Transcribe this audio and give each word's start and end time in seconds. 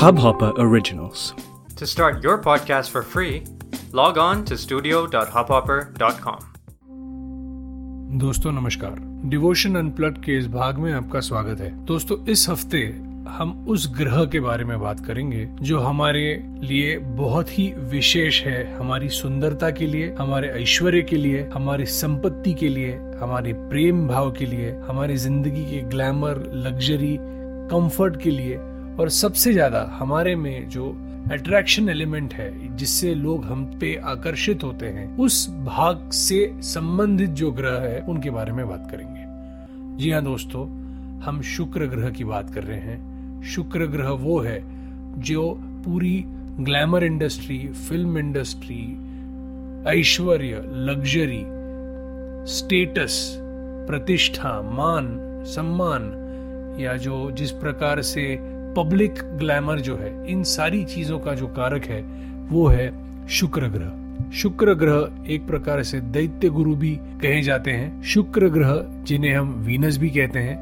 Hubhopper 0.00 0.52
Originals. 0.58 1.34
To 1.76 1.86
start 1.86 2.22
your 2.22 2.38
podcast 2.38 2.90
for 2.90 3.02
free, 3.02 3.44
log 3.92 4.18
on 4.18 4.44
to 4.44 4.56
studio.hubhopper.com. 4.56 6.38
दोस्तों 8.18 8.52
नमस्कार 8.52 8.96
devotion 9.30 9.76
unplug 9.76 10.22
के 10.24 10.38
इस 10.38 10.46
भाग 10.46 10.78
में 10.78 10.92
आपका 10.92 11.20
स्वागत 11.20 11.60
है 11.60 11.70
दोस्तों 11.84 12.26
इस 12.26 12.48
हफ़्ते 12.48 12.82
हम 13.28 13.66
उस 13.68 13.94
ग्रह 13.96 14.24
के 14.24 14.40
बारे 14.40 14.64
में 14.64 14.80
बात 14.80 15.00
करेंगे, 15.00 15.48
जो 15.62 15.78
हमारे 15.78 16.44
लिए 16.62 16.98
बहुत 16.98 17.58
ही 17.58 17.72
विशेष 17.78 18.42
है, 18.42 18.76
हमारी 18.78 19.08
सुंदरता 19.08 19.70
के 19.70 19.86
लिए, 19.86 20.14
हमारे 20.18 20.48
ऐश्वर्य 20.48 21.02
के 21.02 21.16
लिए, 21.16 21.48
हमारी 21.54 21.86
संपत्ति 21.86 22.54
के 22.54 22.68
लिए, 22.68 22.92
हमारे 22.94 23.52
प्रेम 23.52 24.08
भाव 24.08 24.32
के 24.32 24.46
लिए, 24.46 24.70
हमारी 24.88 25.16
ज़िंदगी 25.16 25.64
के 25.64 25.80
ग्लैमर, 25.80 26.50
लग्जरी, 26.54 27.18
कंफर्ट 27.70 28.22
के 28.22 28.30
लिए, 28.30 28.56
और 29.00 29.08
सबसे 29.08 29.52
ज़्यादा 29.52 29.96
हमारे 29.98 30.36
में 30.36 30.68
जो 30.68 30.96
अट्रैक्शन 31.32 31.88
एलिमेंट 31.88 32.34
है, 32.34 32.76
जिससे 32.76 33.14
लोग 33.14 33.44
हम 33.44 33.64
पे 33.64 33.96
आकर्षित 33.96 34.64
होते 34.64 34.86
हैं, 34.86 35.16
उस 35.16 35.50
भाग 35.50 36.10
से 36.10 36.52
संबंधित 36.62 37.30
जो 37.30 37.50
ग्रह 37.50 37.78
है, 37.80 38.00
उनके 38.00 38.30
बारे 38.30 38.52
में 38.52 38.68
बात 38.68 38.88
करेंगे। 38.90 39.24
जी 39.96 40.10
हाँ 40.10 40.24
दोस्तों, 40.24 40.66
हम 41.20 41.42
शुक्र 41.42 41.86
ग्रह 41.86 42.10
की 42.10 42.24
बात 42.24 42.54
कर 42.54 42.64
रहे 42.64 42.78
हैं। 42.78 43.15
शुक्र 43.42 43.86
ग्रह 43.86 44.08
वो 44.10 44.40
है 44.40 44.60
जो 45.20 45.60
पूरी 45.60 46.24
ग्लैमर 46.60 47.04
इंडस्ट्री, 47.04 47.58
फ़िल्म 47.58 48.18
इंडस्ट्री, 48.18 48.98
ऐश्वर्य, 50.00 50.62
लग्जरी, 50.66 51.44
स्टेटस, 52.52 53.36
प्रतिष्ठा, 53.86 54.62
मान, 54.62 55.18
सम्मान, 55.46 56.02
या 56.80 56.96
जो 56.96 57.30
जिस 57.30 57.50
प्रकार 57.50 58.02
से 58.02 58.38
पब्लिक 58.76 59.12
ग्लैमर 59.12 59.80
जो 59.80 59.96
है, 59.96 60.30
इन 60.30 60.42
सारी 60.42 60.84
चीज़ों 60.84 61.18
का 61.18 61.34
जो 61.34 61.46
कारक 61.46 61.84
है, 61.84 62.02
वो 62.48 62.66
है 62.66 62.92
शुक्र 63.26 63.68
ग्रह 63.68 64.02
शुक्र 64.32 64.74
ग्रह 64.74 65.32
एक 65.32 65.46
प्रकार 65.46 65.82
से 65.82 66.00
दैत्य 66.00 66.48
गुरु 66.48 66.74
भी 66.76 66.96
कहे 66.96 67.42
जाते 67.42 67.70
हैं। 67.70 68.02
शुक्र 68.02 68.48
ग्रह 68.48 68.86
जिन्हें 69.04 69.36
हम 69.36 69.48
वीनस 69.48 69.96
भी 69.96 70.10
कहते 70.10 70.38
हैं, 70.38 70.56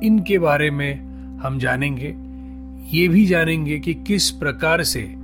इनके 0.00 0.38
बारे 0.38 0.70
में 0.70 1.15
हम 1.42 1.58
जानेंगे, 1.58 2.14
ये 2.98 3.08
भी 3.08 3.26
जानेंगे 3.26 3.78
कि 3.78 3.94
किस 3.94 4.30
प्रकार 4.30 4.82
से 4.82 5.14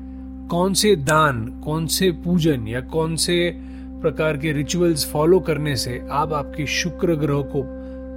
कौन 0.51 0.75
से 0.75 0.97
दान, 0.97 1.47
कौन 1.65 1.87
से 1.87 2.11
पूजन 2.11 2.69
या 2.69 2.81
कौन 2.81 3.17
से 3.17 3.57
प्रकार 4.03 4.37
के 4.37 4.53
रिचुअल्स 4.53 5.11
फॉलो 5.13 5.41
करने 5.41 5.77
से 5.77 6.01
आप 6.11 6.33
आपके 6.33 6.67
शुक्र 6.67 7.15
ग्रह 7.15 7.43
को 7.43 7.63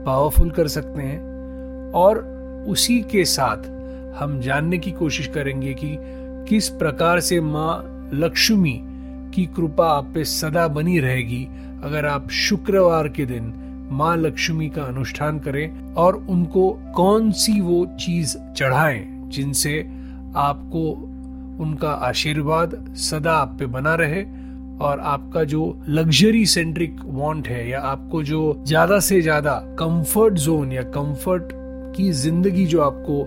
पावरफुल 0.06 0.50
कर 0.50 0.68
सकते 0.68 1.02
हैं। 1.02 1.20
और 1.92 2.20
उसी 2.68 3.00
के 3.02 3.26
साथ 3.26 3.58
हम 4.18 4.40
जानने 4.40 4.78
की 4.78 4.92
कोशिश 4.92 5.28
करेंगे 5.28 5.73
कि 5.73 5.98
किस 6.50 6.70
प्रकार 6.70 7.20
से 7.20 7.42
माँ 7.42 8.10
लक्ष्मी 8.14 8.82
की 9.36 9.46
कृपा 9.46 9.88
आप 9.88 10.12
पे 10.14 10.23
सदा 10.23 10.68
बनी 10.68 11.00
रहेगी। 11.00 11.48
अगर 11.84 12.06
आप 12.06 12.30
शुक्रवार 12.30 13.08
के 13.08 13.26
दिन 13.26 13.54
माँ 13.91 14.16
लक्ष्मी 14.17 14.69
का 14.69 14.83
अनुष्ठान 14.83 15.39
करें 15.39 15.94
और 15.94 16.16
उनको 16.30 16.69
कौन 16.95 17.31
सी 17.31 17.59
वो 17.61 17.86
चीज़ 18.00 18.38
चढ़ाएँ 18.58 19.30
जिनसे 19.30 19.80
आपको 20.36 20.89
उनका 21.64 21.89
आशीर्वाद 21.89 22.95
सदा 22.95 23.33
आप 23.33 23.55
पे 23.59 23.66
बना 23.66 23.95
रहे 23.95 24.23
और 24.86 25.00
आपका 25.00 25.44
जो 25.44 25.83
लग्जरी 25.89 26.45
सेंट्रिक 26.45 27.00
वांट 27.05 27.47
है 27.47 27.69
या 27.69 27.80
आपको 27.81 28.23
जो 28.23 28.64
ज़्यादा 28.67 29.00
से 29.00 29.22
ज़्यादा 29.22 29.53
कंफर्ट 29.80 30.33
जोन 30.33 30.72
या 30.72 30.81
कंफर्ट 30.81 31.49
की 31.97 32.11
ज़िंदगी 32.11 32.66
जो 32.66 32.81
आपको 32.81 33.22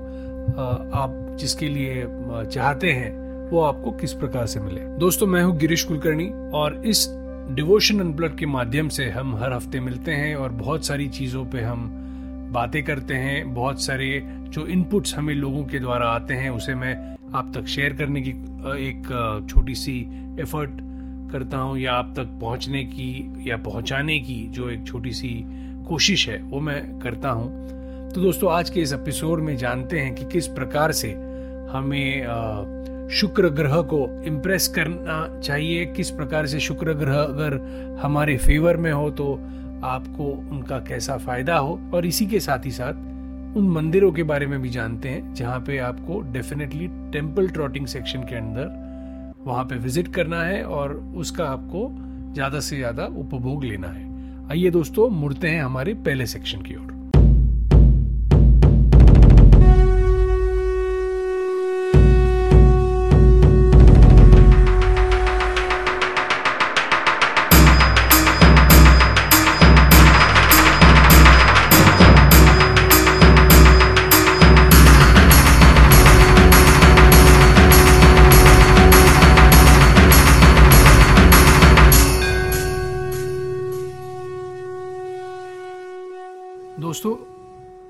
आप 0.99 1.37
जिसके 1.41 1.69
लिए 1.69 2.05
चाहते 2.45 2.91
हैं, 2.93 3.11
वो 3.51 3.61
आपको 3.61 3.91
किस 3.91 4.13
प्रकार 4.13 4.47
से 4.47 4.61
मिले। 4.61 4.81
दोस्तों, 4.99 5.27
मैं 5.27 5.43
हूँ 5.43 5.57
गिरीश 5.59 5.83
कुलकर्णी 5.83 6.29
और 6.55 6.83
इस 6.87 7.07
डिवोशन 7.51 8.01
अनप्लग 8.01 8.37
के 8.39 8.47
माध्यम 8.47 8.89
से 8.89 9.09
हम 9.11 9.35
हर 9.37 9.53
हफ़्ते 9.53 9.81
मिलते 9.81 10.13
हैं 10.13 10.35
और 10.37 10.53
बहुत 10.53 10.87
सारी 10.87 11.09
चीज़ों 11.09 11.45
पे 11.45 11.61
हम 11.61 11.89
बातें 12.53 12.83
करते 12.85 13.15
हैं। 13.15 13.55
बहुत 13.55 13.83
सारे 13.83 14.21
जो 14.25 14.67
इनपुट्स 14.67 15.15
हमें 15.15 15.35
लोगों 15.35 15.65
के 15.65 15.79
द्वारा 15.79 16.09
आते 16.09 16.35
हैं, 16.35 16.51
उसे 16.51 16.75
मैं 16.75 16.95
आप 17.35 17.53
तक 17.55 17.67
शेयर 17.67 17.93
करने 17.93 18.21
की 18.21 18.31
एक 18.89 19.47
छोटी 19.51 19.75
सी 19.75 19.99
एफर्ट 20.41 20.71
करता 21.33 21.59
हूँ 21.59 21.79
या 21.79 21.93
आप 21.93 22.13
तक 22.17 22.39
पहुँचने 22.41 22.85
की 22.85 23.51
या 23.51 23.57
पहुँचाने 23.57 24.19
की 24.19 24.47
जो 24.49 24.71
एक 24.71 24.87
छोटी 24.87 25.13
सी 25.13 25.31
कोशिश 25.89 26.29
है, 26.29 26.43
वो 26.43 26.61
मैं 26.61 26.99
करता 27.01 27.31
हूँ। 27.31 27.49
तो 28.11 28.21
दोस्तों, 28.21 28.53
आज 28.53 28.71
के 28.71 28.81
इस 28.81 28.93
एपिसोड 28.93 29.41
में 29.41 29.57
जानते 29.57 30.01
हैं 30.01 30.15
कि 30.15 30.25
किस 30.25 30.47
प्रकार 30.47 30.93
से 30.93 31.13
हमें 31.73 32.25
शुक्र 33.11 33.49
ग्रह 33.51 33.81
को 33.83 33.99
इम्प्रेस 34.27 34.67
करना 34.69 35.41
चाहिए। 35.41 35.85
किस 35.87 36.11
प्रकार 36.11 36.47
से 36.47 36.61
शुक्र 36.61 36.93
ग्रह 36.95 37.19
अगर 37.19 37.55
हमारे 38.03 38.37
फेवर 38.39 38.77
में 38.77 38.91
हो 38.93 39.11
तो 39.11 39.35
आपको 39.85 40.25
उनका 40.25 40.79
कैसा 40.81 41.17
फ़ायदा 41.19 41.57
हो? 41.57 41.79
और 41.95 42.07
इसी 42.07 42.27
के 42.27 42.41
साथ 42.41 42.67
ही 42.67 42.71
साथ 42.71 43.57
उन 43.57 43.69
मंदिरों 43.71 44.11
के 44.13 44.23
बारे 44.23 44.47
में 44.47 44.61
भी 44.63 44.71
जानते 44.71 45.09
हैं, 45.09 45.35
जहाँ 45.35 45.61
पे 45.61 45.79
आपको 45.81 46.21
डेफिनेटली 46.33 46.89
टेंपल 47.13 47.49
ट्रॉटिंग 47.49 47.87
सेक्शन 47.87 48.23
के 48.23 48.37
अंदर 48.37 48.87
वहाँ 49.47 49.65
पे 49.65 49.77
विज़िट 49.77 50.13
करना 50.15 50.43
है 50.43 50.63
और 50.65 50.95
उसका 51.17 51.45
आपको 51.45 51.89
ज़्यादा 52.35 52.61
से 52.61 52.77
ज़्यादा 52.77 53.05
उपभोग 53.17 53.65
लेना 53.65 53.89
है। 53.89 54.07
आइए 54.51 54.71
दोस्तों, 54.71 55.09
मुड़ते 55.11 55.49
हैं 55.49 55.63
हमारे 55.63 55.95
पहले 55.97 56.27
सेक्शन 56.27 56.63
की 56.63 56.75
ओर। 56.75 56.93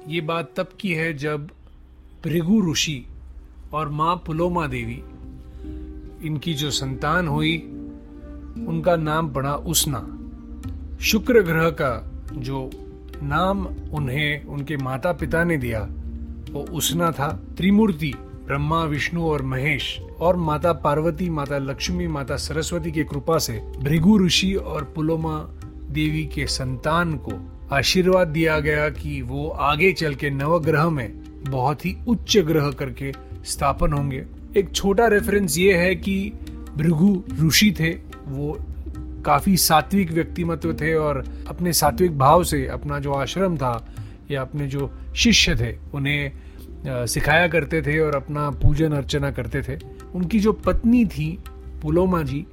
ये 0.09 0.21
बात 0.21 0.53
तब 0.57 0.69
की 0.81 0.93
है 0.93 1.15
जब 1.15 1.47
भृगु 2.25 2.73
ऋषि 2.73 3.07
और 3.73 3.89
माँ 3.89 4.23
पुलोमा 4.27 4.67
देवी, 4.67 5.03
इनकी 6.27 6.55
जो 6.55 6.71
संतान 6.71 7.29
हुई, 7.29 7.59
उनका 8.69 8.97
नाम 8.97 9.33
पड़ा 9.33 9.55
उसना। 9.55 9.99
शुक्र 11.01 11.43
ग्रह 11.43 11.71
का 11.71 12.23
जो 12.33 12.71
नाम 13.23 13.67
उन्हें 13.67 14.45
उनके 14.45 14.77
माता 14.77 15.13
पिता 15.13 15.45
ने 15.45 15.57
दिया, 15.57 15.89
वो 16.51 16.63
उसना 16.63 17.13
था। 17.13 17.41
त्रिमूर्ति, 17.57 18.15
ब्रह्मा, 18.47 18.85
विष्णु 18.85 19.23
और 19.23 19.43
महेश 19.43 20.01
और 20.21 20.37
माता 20.37 20.73
पार्वती, 20.73 21.31
माता 21.31 21.59
लक्ष्मी, 21.59 22.07
माता 22.07 22.37
सरस्वती 22.37 22.93
की 22.93 23.05
कृपा 23.05 23.39
से 23.39 23.61
भृगु 23.79 24.19
ऋषि 24.19 24.55
और 24.55 24.85
पुलोमा 24.85 25.39
देवी 25.91 26.27
के 26.27 26.47
संतान 26.47 27.17
को 27.17 27.58
आशीर्वाद 27.73 28.29
दिया 28.29 28.59
गया 28.61 28.89
कि 28.89 29.21
वो 29.23 29.49
आगे 29.49 29.93
चल 29.93 30.15
के 30.15 30.31
नवग्रह 30.31 30.89
में 30.91 31.11
बहुत 31.49 31.85
ही 31.87 31.97
उच्च 32.09 32.37
ग्रह 32.39 32.71
करके 32.71 33.13
स्थापन 33.45 33.93
होंगे। 33.93 34.25
एक 34.57 34.71
छोटा 34.75 35.07
रेफरेंस 35.07 35.59
ये 35.59 35.75
है 35.75 35.95
कि 35.95 36.33
भृगु 36.77 37.23
ऋषि 37.43 37.75
थे, 37.81 37.91
वो 38.27 38.57
काफ़ी 39.25 39.57
सात्विक 39.57 40.13
व्यक्तिमत्व 40.13 40.73
थे 40.75 40.95
और 40.95 41.25
अपने 41.49 41.73
सात्विक 41.73 42.19
भाव 42.19 42.45
से 42.45 42.67
अपना 42.67 42.99
जो 42.99 43.13
आश्रम 43.13 43.57
था 43.57 43.95
या 44.31 44.41
अपने 44.41 44.67
जो 44.67 44.91
शिष्य 45.17 45.57
थे, 45.57 45.77
उन्हें 45.95 47.07
सिखाया 47.07 47.49
करते 47.49 47.83
थे 47.83 47.99
और 48.01 48.15
अपना 48.15 48.51
पूजन 48.63 48.93
अर्चना 48.93 49.31
करते 49.31 49.63
थे। 49.63 49.79
उनकी 50.15 50.41
जो 50.41 50.53
पत्नी 50.53 51.05
थी, 51.07 51.39
पुलोमा 51.83 52.23
जी, 52.23 52.45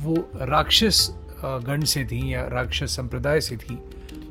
वो 0.00 0.14
राक्षस 0.36 1.08
गण 1.44 1.84
से 1.84 2.04
थी 2.04 2.32
या 2.34 2.46
राक्षस 2.46 2.96
संप्रदाय 2.96 3.40
से 3.40 3.56
थी। 3.56 3.78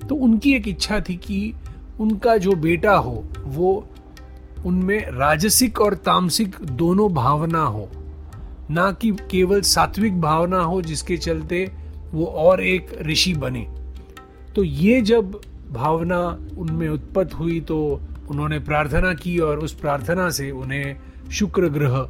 तो 0.09 0.15
उनकी 0.15 0.53
एक 0.53 0.67
इच्छा 0.67 0.99
थी 0.99 1.15
कि 1.17 1.53
उनका 1.99 2.35
जो 2.37 2.51
बेटा 2.57 2.93
हो, 2.93 3.23
वो 3.37 3.87
उनमें 4.65 4.99
राजसिक 5.11 5.81
और 5.81 5.93
तामसिक 5.95 6.55
दोनों 6.61 7.11
भावना 7.13 7.61
हो। 7.61 7.89
ना 8.71 8.91
कि 8.91 9.11
केवल 9.31 9.61
सात्विक 9.61 10.19
भावना 10.21 10.59
हो, 10.59 10.81
जिसके 10.81 11.17
चलते 11.17 11.71
वो 12.11 12.25
और 12.25 12.63
एक 12.63 12.91
ऋषि 13.01 13.33
बने। 13.33 13.67
तो 14.55 14.63
ये 14.63 15.01
जब 15.01 15.39
भावना 15.71 16.19
उनमें 16.57 16.87
उत्पत्त 16.89 17.33
हुई 17.33 17.59
तो 17.61 17.79
उन्होंने 18.29 18.59
प्रार्थना 18.59 19.13
की 19.13 19.37
और 19.39 19.59
उस 19.59 19.73
प्रार्थना 19.73 20.29
से 20.29 20.49
उन्हें 20.51 20.95
शुक्र 21.31 21.69
ग्रह 21.69 22.07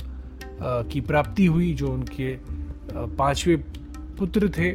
की 0.83 1.01
प्राप्ति 1.01 1.45
हुई, 1.45 1.73
जो 1.73 1.91
उनके 1.91 2.35
पांचवे 3.17 3.55
पुत्र 4.19 4.49
थे। 4.49 4.71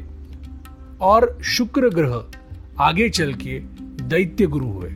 और 1.01 1.39
शुक्र 1.47 1.89
ग्रह 1.91 2.17
आगे 2.81 3.09
चल 3.09 3.35
के 3.35 3.59
दैत्य 4.03 4.47
गुरु 4.47 4.67
हुए। 4.67 4.89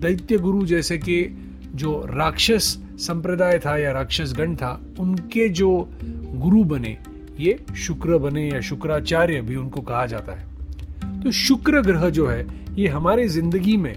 दैत्य 0.00 0.38
गुरु 0.38 0.66
जैसे 0.66 0.98
कि 0.98 1.38
जो 1.74 2.06
राक्षस 2.10 2.78
संप्रदाय 2.98 3.58
था 3.58 3.78
या 3.78 3.92
राक्षस 3.92 4.34
गण 4.36 4.56
था, 4.56 4.82
उनके 4.98 5.48
जो 5.48 5.88
गुरु 6.34 6.64
बने, 6.64 6.98
ये 7.40 7.58
शुक्र 7.76 8.18
बने 8.18 8.50
या 8.50 8.60
शुक्राचार्य 8.60 9.40
भी 9.40 9.56
उनको 9.56 9.80
कहा 9.80 10.06
जाता 10.06 10.32
है। 10.32 11.20
तो 11.22 11.30
शुक्र 11.30 11.82
ग्रह 11.82 12.10
जो 12.10 12.26
है, 12.26 12.46
ये 12.74 12.88
हमारे 12.88 13.28
ज़िंदगी 13.28 13.76
में 13.76 13.96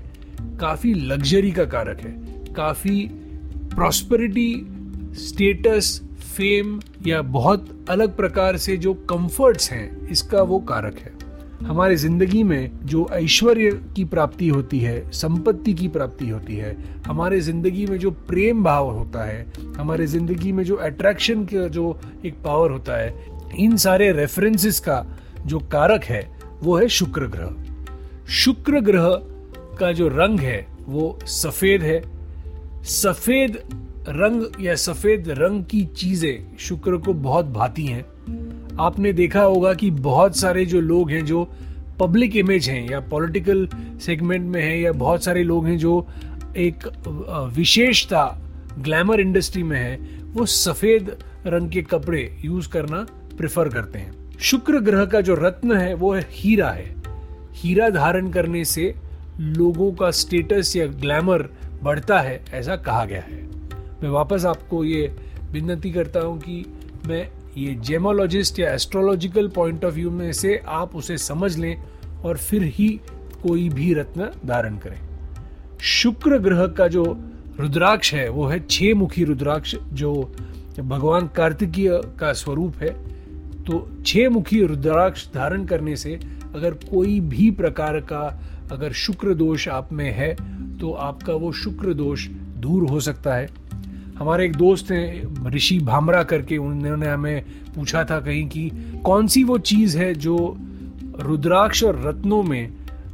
काफ़ी 0.59 0.93
लग्जरी 0.93 1.51
का 1.51 1.65
कारक 1.65 1.99
है। 1.99 2.11
काफ़ी 2.53 3.09
प्रॉस्पेरिटी 3.75 4.67
स्टेटस 5.13 6.01
फेम 6.19 6.79
या 7.07 7.21
बहुत 7.21 7.85
अलग 7.89 8.17
प्रकार 8.17 8.57
से 8.57 8.77
जो 8.77 8.93
कंफर्ट्स 8.93 9.71
हैं, 9.71 10.07
इसका 10.07 10.41
वो 10.41 10.59
कारक 10.59 10.97
है। 10.97 11.18
हमारे 11.61 11.95
ज़िंदगी 11.95 12.43
में 12.43 12.71
जो 12.85 13.07
ऐश्वर्य 13.13 13.71
की 13.95 14.03
प्राप्ति 14.05 14.47
होती 14.47 14.79
है, 14.79 15.11
संपत्ति 15.11 15.73
की 15.73 15.87
प्राप्ति 15.87 16.29
होती 16.29 16.55
है, 16.55 16.75
हमारे 17.07 17.39
ज़िंदगी 17.41 17.85
में 17.85 17.97
जो 17.97 18.11
प्रेम 18.11 18.63
भाव 18.63 18.89
होता 18.91 19.23
है, 19.23 19.45
हमारे 19.77 20.07
ज़िंदगी 20.07 20.51
में 20.51 20.63
जो 20.63 20.75
अट्रैक्शन 20.75 21.43
का 21.45 21.67
जो 21.67 21.99
एक 22.25 22.41
पावर 22.43 22.71
होता 22.71 22.97
है, 22.97 23.13
इन 23.59 23.77
सारे 23.77 24.11
रेफरेंसेस 24.11 24.79
का 24.79 25.05
जो 25.45 25.59
कारक 25.59 26.03
है, 26.03 26.29
वो 26.63 26.77
है 26.77 26.87
शुक्र 26.87 27.27
ग्रह। 27.27 28.29
शुक्र 28.29 28.79
ग्रह 28.79 29.09
का 29.79 29.91
जो 29.91 30.07
रंग 30.07 30.39
है, 30.39 30.67
वो 30.87 31.19
सफ़ेद 31.25 31.83
है। 31.83 32.01
सफ़ेद 32.83 33.57
रंग 34.09 34.43
या 34.61 34.75
सफ़ेद 34.75 35.29
रंग 35.29 35.63
की 35.63 35.83
चीज़ें 35.85 36.57
शुक्र 36.57 36.97
को 36.97 37.13
बहुत 37.13 37.45
भाती 37.45 37.85
हैं। 37.85 38.05
आपने 38.79 39.13
देखा 39.13 39.41
होगा 39.41 39.73
कि 39.73 39.91
बहुत 39.91 40.37
सारे 40.37 40.65
जो 40.65 40.81
लोग 40.81 41.11
हैं 41.11 41.25
जो 41.25 41.43
पब्लिक 41.99 42.35
इमेज 42.35 42.69
हैं 42.69 42.89
या 42.89 42.99
पॉलिटिकल 42.99 43.67
सेगमेंट 44.05 44.45
में 44.45 44.61
हैं 44.61 44.77
या 44.77 44.91
बहुत 44.91 45.23
सारे 45.23 45.43
लोग 45.43 45.65
हैं 45.67 45.77
जो 45.77 46.07
एक 46.57 46.87
विशेषता 47.55 48.23
ग्लैमर 48.79 49.19
इंडस्ट्री 49.19 49.63
में 49.63 49.79
है, 49.79 49.95
वो 50.33 50.45
सफ़ेद 50.45 51.15
रंग 51.47 51.69
के 51.71 51.81
कपड़े 51.81 52.21
यूज़ 52.45 52.69
करना 52.69 53.05
प्रेफर 53.37 53.69
करते 53.69 53.99
हैं। 53.99 54.37
शुक्र 54.39 54.79
ग्रह 54.79 55.05
का 55.05 55.21
जो 55.21 55.35
रत्न 55.35 55.77
है, 55.77 55.93
वो 55.93 56.13
है 56.13 56.25
हीरा 56.31 56.69
है। 56.69 56.95
हीरा 57.53 57.89
धारण 57.89 58.29
करने 58.31 58.63
से 58.65 58.93
लोगों 59.39 59.91
का 59.91 60.11
स्टेटस 60.11 60.75
या 60.75 60.85
ग्लैमर 60.85 61.49
बढ़ता 61.83 62.19
है, 62.19 62.43
ऐसा 62.53 62.75
कहा 62.75 63.05
गया 63.05 63.21
है। 63.21 63.41
मैं 64.03 64.09
वापस 64.09 64.45
आपको 64.45 64.83
ये 64.83 65.11
विनती 65.51 65.91
करता 65.91 66.19
हूँ 66.19 66.39
कि 66.39 66.65
मैं 67.07 67.27
ये 67.57 67.73
जेमोलॉजिस्ट 67.81 68.59
या 68.59 68.71
एस्ट्रोलॉजिकल 68.73 69.47
पॉइंट 69.47 69.85
ऑफ़ 69.85 69.93
व्यू 69.93 70.11
में 70.11 70.31
से 70.33 70.55
आप 70.67 70.95
उसे 70.95 71.17
समझ 71.17 71.57
लें 71.57 71.75
और 72.23 72.37
फिर 72.37 72.63
ही 72.65 72.89
कोई 73.43 73.67
भी 73.69 73.93
रत्न 73.93 74.29
धारण 74.45 74.77
करें। 74.77 74.99
शुक्र 75.81 76.37
ग्रह 76.37 76.65
का 76.67 76.87
जो 76.87 77.03
रुद्राक्ष 77.59 78.13
है, 78.13 78.27
वो 78.29 78.45
है 78.47 78.59
छह 78.67 78.93
मुखी 78.95 79.23
रुद्राक्ष, 79.23 79.75
जो 79.93 80.33
भगवान 80.79 81.27
कार्तिकीय 81.27 81.89
का 82.19 82.33
स्वरूप 82.33 82.75
है। 82.75 82.89
तो 83.65 83.87
छह 84.05 84.29
मुखी 84.29 84.61
रुद्राक्ष 84.63 85.27
धारण 85.33 85.65
करने 85.65 85.95
से 85.95 86.19
अगर 86.55 86.73
कोई 86.85 87.19
भी 87.19 87.49
प्रकार 87.51 87.99
का 88.01 88.21
अगर 88.71 88.91
शुक्र 88.93 89.33
दोष 89.33 89.67
आप 89.67 89.93
में 89.93 90.11
है 90.11 90.33
तो 90.77 90.91
आपका 90.91 91.33
वो 91.33 91.51
शुक्र 91.51 91.93
दोष 91.93 92.27
दूर 92.57 92.89
हो 92.89 92.99
सकता 92.99 93.33
है। 93.33 93.47
हमारे 94.19 94.45
एक 94.45 94.55
दोस्त 94.55 94.91
हैं, 94.91 95.51
ऋषि 95.51 95.79
भामरा 95.79 96.23
करके, 96.23 96.57
उन्होंने 96.57 97.07
हमें 97.07 97.43
पूछा 97.75 98.03
था 98.03 98.19
कहीं 98.19 98.47
कि 98.47 98.69
कौन 99.05 99.27
सी 99.27 99.43
वो 99.43 99.57
चीज़ 99.59 99.97
है 99.97 100.13
जो 100.15 100.35
रुद्राक्ष 101.19 101.83
और 101.83 102.01
रत्नों 102.05 102.41
में 102.43 102.69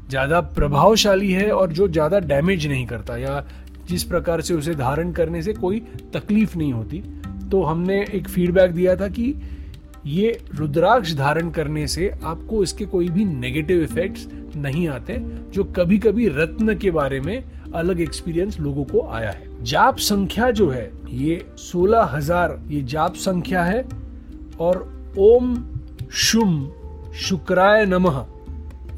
ज़्यादा 0.09 0.39
प्रभावशाली 0.55 1.31
है 1.31 1.49
और 1.51 1.71
जो 1.73 1.87
ज़्यादा 1.87 2.19
डैमेज 2.21 2.67
नहीं 2.67 2.85
करता, 2.87 3.17
या 3.17 3.45
जिस 3.87 4.03
प्रकार 4.03 4.41
से 4.41 4.53
उसे 4.53 4.73
धारण 4.75 5.11
करने 5.11 5.41
से 5.41 5.53
कोई 5.53 5.79
तकलीफ़ 6.13 6.57
नहीं 6.57 6.73
होती? 6.73 7.03
तो 7.51 7.61
हमने 7.63 8.03
एक 8.13 8.27
फीडबैक 8.27 8.71
दिया 8.71 8.95
था 8.95 9.07
कि 9.07 9.33
ये 10.05 10.37
रुद्राक्ष 10.55 11.13
धारण 11.13 11.49
करने 11.49 11.87
से 11.87 12.09
आपको 12.23 12.63
इसके 12.63 12.85
कोई 12.85 13.09
भी 13.09 13.25
नेगेटिव 13.25 13.81
इफेक्ट्स 13.83 14.27
नहीं 14.55 14.87
आते, 14.87 15.17
जो 15.53 15.63
कभी 15.75 15.97
कभी 15.97 16.27
रत्न 16.27 16.75
के 16.77 16.91
बारे 16.91 17.19
में 17.19 17.43
अलग 17.75 18.01
एक्सपीरियंस 18.01 18.59
लोगों 18.59 18.83
को 18.83 19.07
आया 19.07 19.31
है। 19.31 19.63
जाप 19.63 19.97
संख्या 19.97 20.51
जो 20.51 20.69
है 20.69 20.91
ये 21.09 21.45
सोलह 21.59 22.03
हज़ार 22.05 22.59
ये 22.69 22.81
जाप 22.83 23.13
संख्या 23.15 23.63
है 23.63 23.85
और 24.59 24.77
ओम 25.19 25.55
शुम 26.13 26.69
शुक्राय 27.19 27.85
नमः 27.85 28.25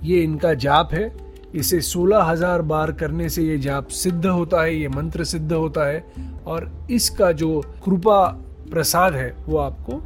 ये 0.04 0.21
इनका 0.24 0.54
जाप 0.56 0.94
है। 0.94 1.12
इसे 1.56 1.80
सोलह 1.81 2.24
हज़ार 2.24 2.62
बार 2.62 2.92
करने 2.92 3.30
से 3.30 3.44
ये 3.44 3.57
जाप 3.57 3.88
सिद्ध 3.88 4.25
होता 4.25 4.62
है, 4.62 4.75
ये 4.75 4.88
मंत्र 4.88 5.24
सिद्ध 5.24 5.51
होता 5.51 5.86
है 5.86 6.04
और 6.48 6.69
इसका 6.92 7.31
जो 7.31 7.59
कृपा 7.86 8.25
प्रसाद 8.71 9.13
है, 9.13 9.36
वो 9.48 9.57
आपको 9.57 10.01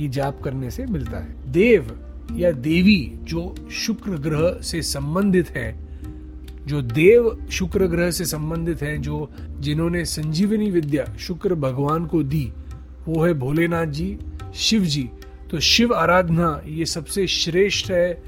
ये 0.00 0.08
जाप 0.08 0.40
करने 0.44 0.70
से 0.70 0.86
मिलता 0.86 1.18
है। 1.18 1.52
देव 1.52 1.96
या 2.32 2.50
देवी 2.52 3.00
जो 3.22 3.54
शुक्र 3.76 4.18
ग्रह 4.18 4.60
से 4.62 4.82
संबंधित 4.82 5.50
है 5.50 5.72
जो 6.66 6.82
देव 6.82 7.46
शुक्र 7.50 7.86
ग्रह 7.86 8.10
से 8.10 8.24
संबंधित 8.24 8.82
हैं, 8.82 9.02
जो 9.02 9.30
जिन्होंने 9.60 10.04
संजीवनी 10.04 10.70
विद्या 10.70 11.04
शुक्र 11.16 11.54
भगवान 11.54 12.06
को 12.06 12.22
दी, 12.22 12.52
वो 13.08 13.24
है 13.24 13.34
भोलेनाथ 13.34 13.86
जी, 13.86 14.18
शिव 14.54 14.84
जी। 14.84 15.08
तो 15.50 15.60
शिव 15.60 15.94
आराधना 15.94 16.62
ये 16.66 16.84
सबसे 16.84 17.26
श्रेष्ठ 17.26 17.90
है, 17.90 18.22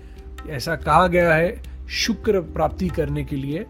ऐसा 0.48 0.76
कहा 0.76 1.06
गया 1.06 1.34
है, 1.34 1.62
शुक्र 1.88 2.40
प्राप्ति 2.40 2.88
करने 2.88 3.24
के 3.24 3.36
लिए। 3.36 3.66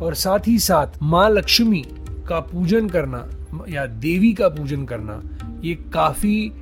और 0.00 0.14
साथ 0.14 0.38
ही 0.46 0.58
साथ 0.58 0.86
माँ 1.02 1.30
लक्ष्मी 1.30 1.84
का 2.28 2.40
पूजन 2.40 2.88
करना, 2.88 3.28
या 3.68 3.86
देवी 3.86 4.32
का 4.32 4.48
पूजन 4.48 4.84
करना, 4.84 5.22
ये 5.64 5.74
काफ़ी 5.74 6.52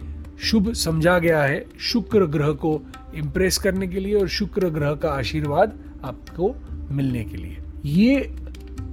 शुभ 0.43 0.73
समझा 0.73 1.19
गया 1.19 1.43
है 1.43 1.67
शुक्र 1.81 2.27
ग्रह 2.27 2.53
को 2.53 2.81
इम्प्रेस 3.15 3.59
करने 3.59 3.87
के 3.87 4.01
लिए। 4.01 4.15
और 4.15 4.29
शुक्र 4.29 4.69
ग्रह 4.69 4.95
का 4.95 5.11
आशीर्वाद 5.11 5.79
आपको 6.05 6.55
मिलने 6.91 7.25
के 7.25 7.37
लिए। 7.37 7.57
ये 7.87 8.31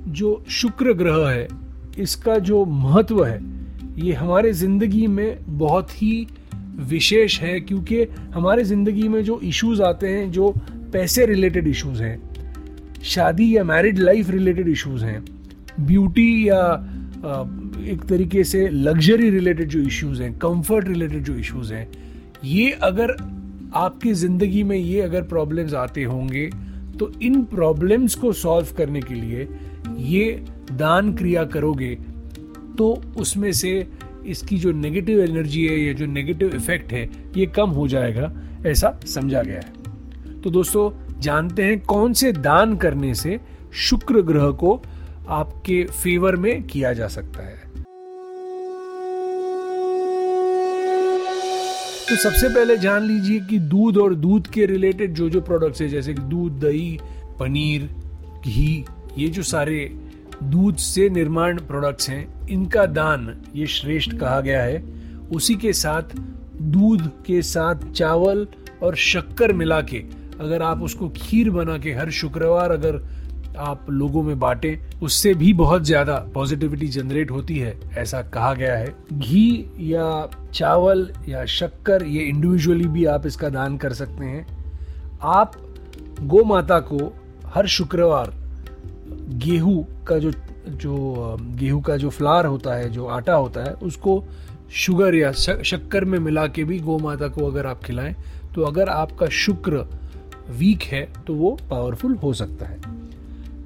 जो 0.10 0.44
शुक्र 0.52 0.94
ग्रह 0.94 1.28
है, 1.30 1.48
इसका 2.00 2.38
जो 2.40 2.64
महत्व 2.66 3.24
है, 3.26 3.40
ये 3.98 4.14
हमारे 4.14 4.52
ज़िंदगी 4.54 5.06
में 5.08 5.38
बहुत 5.50 5.92
ही 5.92 6.28
विशेष 6.88 7.40
है 7.42 7.60
क्योंकि 7.60 8.02
हमारे 8.34 8.64
ज़िंदगी 8.64 9.08
में 9.08 9.24
जो 9.24 9.40
इश्यूज़ 9.44 9.82
आते 9.82 10.08
हैं, 10.08 10.32
जो 10.32 10.54
पैसे 10.94 11.26
रिलेटेड 11.26 11.68
इश्यूज़ 11.68 12.02
हैं, 12.04 12.22
शादी 13.04 13.56
या 13.56 13.64
मैरिड 13.64 14.00
लाइफ 14.00 14.30
रिलेटेड 14.30 14.68
इश्यूज़ 14.68 15.06
हैं 15.06 15.24
ब्यूटी 15.80 16.50
या 16.50 16.62
एक 17.86 18.04
तरीके 18.10 18.44
से 18.44 18.68
लग्जरी 18.70 19.30
रिलेटेड 19.30 19.70
जो 19.70 19.80
इश्यूज़ 19.82 20.22
हैं 20.24 20.32
कंफर्ट 20.40 20.88
रिलेटेड 20.88 21.24
जो 21.24 21.36
इश्यूज़ 21.36 21.74
हैं, 21.74 21.88
ये 22.44 22.70
अगर 22.84 23.16
आपकी 23.76 24.14
ज़िंदगी 24.14 24.64
में 24.64 24.78
ये 24.78 25.02
अगर 25.02 25.22
प्रॉब्लम्स 25.24 25.74
आते 25.74 26.04
होंगे 26.04 26.50
तो 27.00 27.12
इन 27.22 27.44
प्रॉब्लम्स 27.44 28.16
को 28.16 28.32
सॉल्व 28.34 28.68
करने 28.78 29.02
के 29.02 29.14
लिए 29.14 29.48
ये 29.98 30.46
दान 30.72 31.14
क्रिया 31.16 31.44
करोगे 31.46 31.96
तो 32.78 32.90
उसमें 33.18 33.52
से 33.52 33.88
इसकी 34.26 34.58
जो 34.58 34.72
नेगेटिव 34.72 35.20
एनर्जी 35.22 35.66
है, 35.68 35.80
या 35.80 35.94
जो 35.94 36.06
नेगेटिव 36.06 36.56
इफ़ेक्ट 36.56 36.92
है, 36.94 37.10
ये 37.38 37.46
कम 37.46 37.70
हो 37.70 37.88
जाएगा, 37.88 38.32
ऐसा 38.66 39.00
समझा 39.06 39.42
गया 39.42 39.60
है। 39.60 40.42
तो 40.42 40.50
दोस्तों, 40.50 40.90
जानते 41.20 41.64
हैं 41.64 41.80
कौन 41.80 42.14
से 42.14 42.32
दान 42.32 42.76
करने 42.78 43.14
से 43.16 43.40
शुक्र 43.74 44.22
ग्रह 44.22 44.50
को 44.52 44.82
आपके 45.28 45.84
फेवर 45.84 46.36
में 46.36 46.64
किया 46.64 46.94
जा 46.94 47.08
सकता 47.08 47.48
है। 47.48 47.85
तो 52.10 52.16
सबसे 52.16 52.50
पहले 52.50 52.78
जान 52.78 53.04
लीजिए 53.04 53.40
कि 53.40 53.60
दूध 53.60 53.98
और 53.98 54.16
दूध 54.16 54.48
के 54.48 54.66
रिलेटेड 54.66 55.14
जो 55.14 55.30
जो 55.30 55.42
प्रोडक्ट्स 55.42 55.82
है, 55.82 55.88
जैसे 55.90 56.14
कि 56.14 56.22
दूध, 56.22 56.60
दही, 56.60 57.00
पनीर, 57.40 57.90
घी, 58.48 58.86
ये 59.18 59.28
जो 59.28 59.44
सारे 59.44 59.98
दूध 60.44 60.76
से 60.76 61.10
निर्माण 61.10 61.58
प्रोडक्ट्स 61.58 62.10
हैं, 62.10 62.48
इनका 62.48 62.86
दान 62.86 63.42
ये 63.56 63.68
श्रेष्ठ 63.68 64.14
कहा 64.14 64.40
गया 64.42 64.62
है। 64.64 64.84
उसी 65.34 65.56
के 65.56 65.74
साथ 65.74 66.02
दूध 66.62 67.08
के 67.26 67.42
साथ 67.42 67.92
चावल 67.92 68.48
और 68.84 68.96
शक्कर 68.96 69.54
मिला 69.54 69.82
के, 69.82 70.04
अगर 70.40 70.62
आप 70.62 70.82
उसको 70.82 71.10
खीर 71.10 71.50
बना 71.50 71.78
के, 71.78 71.94
हर 71.94 72.12
शुक्रवार 72.12 72.72
अगर 72.72 72.98
आप 73.60 73.86
लोगों 73.90 74.22
में 74.24 74.40
बांटे, 74.40 74.78
उससे 75.04 75.34
भी 75.34 75.52
बहुत 75.54 75.84
ज़्यादा 75.84 76.16
पॉजिटिविटी 76.34 76.88
जनरेट 76.88 77.32
होती 77.32 77.58
है, 77.60 77.76
ऐसा 77.98 78.22
कहा 78.24 78.54
गया 78.54 78.78
है। 78.78 78.94
घी 79.14 79.66
या 79.92 80.28
चावल 80.54 81.10
या 81.30 81.46
शक्कर, 81.46 82.04
ये 82.04 82.24
इंडिविजुअली 82.24 82.88
भी 82.88 83.06
आप 83.08 83.26
इसका 83.26 83.50
दान 83.50 83.78
कर 83.78 83.94
सकते 83.94 84.26
हैं। 84.26 84.46
आप 85.22 85.54
गो 86.22 86.44
माता 86.44 86.80
को 86.82 87.14
हर 87.48 87.68
शुक्रवार 87.70 88.34
गेहूँ 89.38 89.86
का 90.08 90.18
जो 90.20 90.32
जो, 90.68 91.38
गेहूँ 91.40 91.82
का 91.82 91.96
जो 91.98 92.10
फ्लार 92.10 92.46
होता 92.46 92.74
है, 92.74 92.90
जो 92.90 93.06
आटा 93.08 93.34
होता 93.34 93.64
है, 93.64 93.74
उसको 93.74 94.24
शुगर 94.76 95.16
या 95.16 95.32
शक्कर 95.32 96.06
में 96.06 96.18
मिला 96.20 96.46
के 96.48 96.64
भी 96.64 96.80
गौ 96.80 96.98
माता 97.00 97.28
को 97.28 97.46
अगर 97.48 97.66
आप 97.66 97.84
खिलाएँ 97.84 98.16
तो 98.56 98.62
अगर 98.62 98.90
आपका 98.90 99.28
शुक्र 99.36 99.86
वीक 100.50 100.84
है 100.84 101.02
तो 101.28 101.34
वो 101.34 101.52
पावरफुल 101.70 102.16
हो 102.16 102.34
सकता 102.34 102.66
है। 102.66 102.80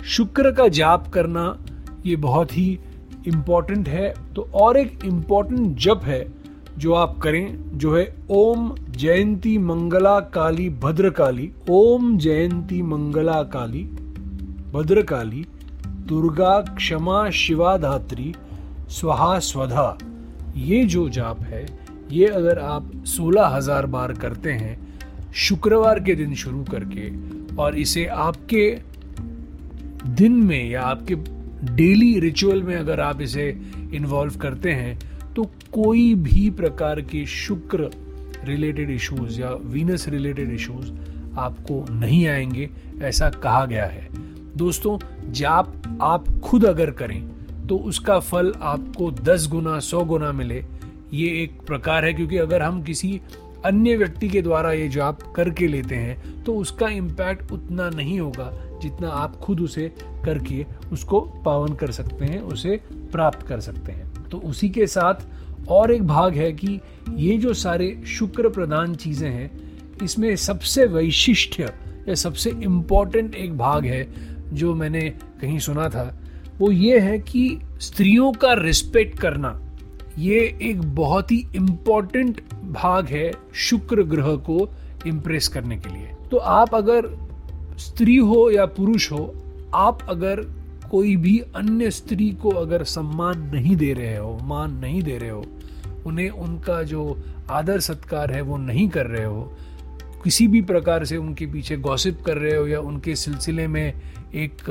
शुक्र 0.08 0.51
का 0.51 0.68
जाप 0.68 1.08
करना 1.08 1.58
ये 2.06 2.15
बहुत 2.18 2.58
ही 2.58 2.68
इंपॉर्टेंट 3.27 3.88
है। 3.88 4.13
तो 4.36 4.50
और 4.56 4.77
एक 4.77 5.06
इंपॉर्टेंट 5.06 5.77
जप 5.77 6.01
है 6.03 6.25
जो 6.77 6.94
आप 6.94 7.18
करें, 7.18 7.77
जो 7.77 7.96
है 7.96 8.06
ओम 8.32 8.75
जयंती 8.89 9.58
मंगला 9.58 10.20
काली 10.20 10.70
भद्रकाली। 10.79 11.51
ओम 11.70 12.18
जयंती 12.18 12.82
मंगला 12.82 13.41
काली 13.46 13.84
भद्रकाली 14.74 15.46
दुर्गा 16.08 16.60
क्षमा 16.70 17.29
शिवा 17.32 17.77
धात्री 17.77 18.34
स्वहा 18.89 19.38
स्वधा। 19.39 19.98
ये 20.58 20.84
जो 20.84 21.08
जाप 21.10 21.41
है, 21.41 21.65
ये 22.12 22.27
अगर 22.27 22.60
आप 22.60 22.91
सोलह 23.08 23.48
हज़ार 23.48 23.86
बार 23.86 24.13
करते 24.13 24.51
हैं, 24.51 24.77
शुक्रवार 25.38 26.00
के 26.00 26.15
दिन 26.15 26.34
शुरू 26.36 26.63
करके 26.72 27.10
और 27.56 27.77
इसे 27.77 28.06
आपके 28.06 28.70
दिन 30.08 30.32
में 30.32 30.70
या 30.70 30.82
आपके 30.82 31.15
डेली 31.75 32.20
रिचुअल 32.20 32.63
में 32.63 32.75
अगर 32.75 33.00
आप 33.00 33.22
इसे 33.22 33.50
इन्वॉल्व 33.94 34.36
करते 34.36 34.72
हैं 34.72 35.00
तो 35.34 35.44
कोई 35.72 36.13
भी 36.15 36.50
प्रकार 36.50 37.01
के 37.01 37.25
शुक्र 37.25 37.89
रिलेटेड 38.44 38.89
इश्यूज़ 38.89 39.41
या 39.41 39.51
वीनस 39.63 40.08
रिलेटेड 40.08 40.51
इश्यूज़ 40.51 40.91
आपको 41.38 41.86
नहीं 41.89 42.27
आएँगे, 42.27 42.70
ऐसा 43.01 43.29
कहा 43.29 43.65
गया 43.65 43.86
है। 43.86 44.08
दोस्तों, 44.58 44.98
जाप 45.32 46.00
आप 46.01 46.29
खुद 46.39 46.65
अगर 46.65 46.91
करें 46.91 47.22
तो 47.68 47.77
उसका 47.77 48.20
फल 48.20 48.53
आपको 48.62 49.12
दस 49.12 49.48
गुना, 49.48 49.79
सौ 49.79 50.03
गुना 50.06 50.32
मिले, 50.32 50.63
ये 51.13 51.27
एक 51.44 51.62
प्रकार 51.68 52.06
है, 52.06 52.13
क्योंकि 52.13 52.38
अगर 52.38 52.62
हम 52.62 52.82
किसी 52.84 53.20
अन्य 53.66 53.96
व्यक्ति 53.98 54.28
के 54.30 54.42
द्वारा 54.42 54.72
ये 54.74 54.88
जाप 54.89 55.22
करके 55.36 55.68
लेते 55.68 55.96
हैं 55.96 56.44
तो 56.44 56.56
उसका 56.56 56.88
इम्पैक्ट 56.88 57.51
उतना 57.51 57.89
नहीं 57.89 58.20
होगा 58.20 58.51
जितना 58.82 59.10
आप 59.10 59.36
खुद 59.36 59.62
उसे 59.62 59.88
करके 60.25 60.66
उसको 60.92 61.20
पावन 61.46 61.74
कर 61.74 61.92
सकते 61.92 62.25
हैं, 62.25 62.39
उसे 62.42 62.80
प्राप्त 63.12 63.48
कर 63.48 63.60
सकते 63.60 63.92
हैं। 63.92 64.30
तो 64.30 64.38
उसी 64.38 64.70
के 64.70 64.88
साथ 64.88 65.68
और 65.70 65.92
एक 65.92 66.04
भाग 66.08 66.36
है 66.36 66.51
कि 66.51 66.80
ये 67.10 67.38
जो 67.38 67.54
सारे 67.54 68.01
शुक्र 68.08 68.50
प्रधान 68.50 68.96
चीज़ें 68.96 69.30
हैं, 69.30 69.51
इसमें 70.04 70.36
सबसे 70.36 70.86
वैशिष्ट्य 70.86 71.74
या 72.10 72.16
सबसे 72.16 72.50
इंपॉर्टेंट 72.50 73.36
एक 73.36 73.58
भाग 73.58 73.86
है, 73.86 74.08
जो 74.54 74.74
मैंने 74.75 75.10
कहीं 75.42 75.60
सुना 75.60 75.89
था, 75.89 76.20
वो 76.60 76.72
ये 76.72 77.00
है 77.00 77.20
कि 77.20 77.60
स्त्रियों 77.80 78.32
का 78.34 78.54
रिस्पेक्ट 78.54 79.20
करना, 79.20 79.60
ये 80.18 80.39
एक 80.62 80.82
बहुत 80.96 81.32
ही 81.32 81.46
इंपॉर्टेंट 81.56 82.42
भाग 82.70 83.08
है 83.08 83.32
शुक्र 83.54 84.04
ग्रह 84.04 84.36
को 84.36 84.70
इम्प्रेस 85.08 85.48
करने 85.48 85.78
के 85.78 85.90
लिए। 85.90 86.12
तो 86.32 86.38
आप 86.38 86.76
अगर 86.76 87.08
स्त्री 87.80 88.18
हो 88.18 88.50
या 88.52 88.66
पुरुष 88.66 89.12
हो, 89.12 89.34
आप 89.74 90.00
अगर 90.10 90.42
कोई 90.92 91.16
भी 91.16 91.38
अन्य 91.56 91.92
स्त्री 91.92 92.30
को 92.32 92.50
अगर 92.50 92.84
सम्मान 92.84 93.50
नहीं 93.54 93.76
दे 93.76 93.94
रहे 93.94 94.18
हो, 94.18 94.38
मान 94.44 94.74
नहीं 94.74 95.02
दे 95.04 95.18
रहे 95.18 95.30
हो, 95.30 95.46
उन्हें 96.06 96.30
उनका 96.30 96.82
जो 96.84 97.18
आदर 97.50 97.80
सत्कार 97.80 98.32
है 98.32 98.42
वो 98.42 98.58
नहीं 98.58 98.88
कर 98.90 99.06
रहे 99.06 99.26
हो, 99.26 99.42
किसी 100.24 100.48
भी 100.48 100.62
प्रकार 100.62 101.06
से 101.06 101.18
उनके 101.18 101.46
पीछे 101.46 101.78
गॉसिप 101.78 102.22
कर 102.22 102.38
रहे 102.38 102.56
हो 102.56 102.68
या 102.68 102.80
उनके 102.80 103.16
सिलसिले 103.16 103.68
में 103.68 103.94
एक 104.36 104.70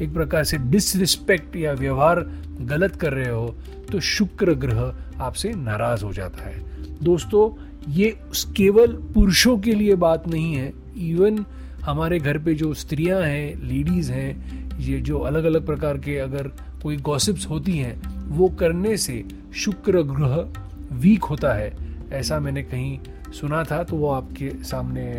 एक 0.00 0.12
प्रकार 0.14 0.44
से 0.44 0.56
डिसरिस्पेक्ट 0.58 1.56
या 1.56 1.72
व्यवहार 1.72 2.20
गलत 2.60 2.96
कर 2.96 3.12
रहे 3.12 3.30
हो 3.30 3.54
तो 3.92 4.00
शुक्र 4.00 4.54
ग्रह 4.54 5.22
आपसे 5.22 5.52
नाराज़ 5.52 6.04
हो 6.04 6.12
जाता 6.12 6.44
है। 6.44 6.69
दोस्तों, 7.02 7.66
ये 7.92 8.16
केवल 8.56 8.92
पुरुषों 9.14 9.58
के 9.58 9.74
लिए 9.74 9.94
बात 9.94 10.28
नहीं 10.28 10.54
है। 10.54 10.72
इवन 10.98 11.44
हमारे 11.82 12.18
घर 12.18 12.38
पे 12.38 12.54
जो 12.54 12.74
स्त्रियाँ 12.74 13.20
हैं 13.22 13.62
लेडीज़ 13.62 14.12
हैं, 14.12 14.78
ये 14.78 15.00
जो 15.00 15.18
अलग 15.18 15.44
अलग 15.44 15.66
प्रकार 15.66 15.98
के 15.98 16.18
अगर 16.18 16.48
कोई 16.82 16.96
गॉसिप्स 16.96 17.46
होती 17.46 17.78
हैं, 17.78 18.02
वो 18.28 18.48
करने 18.48 18.96
से 18.96 19.24
शुक्र 19.54 20.02
ग्रह 20.02 20.52
वीक 20.92 21.24
होता 21.24 21.52
है। 21.52 21.76
ऐसा 22.12 22.40
मैंने 22.40 22.62
कहीं 22.62 22.98
सुना 23.32 23.64
था 23.64 23.82
तो 23.84 23.96
वो 23.96 24.08
आपके 24.08 24.50
सामने 24.64 25.14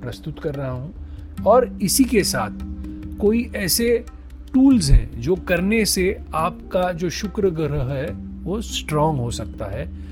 प्रस्तुत 0.00 0.38
कर 0.38 0.54
रहा 0.54 0.70
हूँ। 0.70 0.94
और 1.46 1.78
इसी 1.82 2.04
के 2.04 2.24
साथ 2.24 2.50
कोई 3.18 3.50
ऐसे 3.56 4.04
टूल्स 4.54 4.90
हैं, 4.90 5.20
जो 5.20 5.36
करने 5.36 5.84
से 5.84 6.18
आपका 6.34 6.92
जो 6.92 7.10
शुक्र 7.10 7.50
ग्रह 7.50 7.82
है, 7.82 8.06
वो 8.42 8.60
स्ट्रांग 8.60 9.18
हो 9.18 9.30
सकता 9.30 9.64
है। 9.64 10.06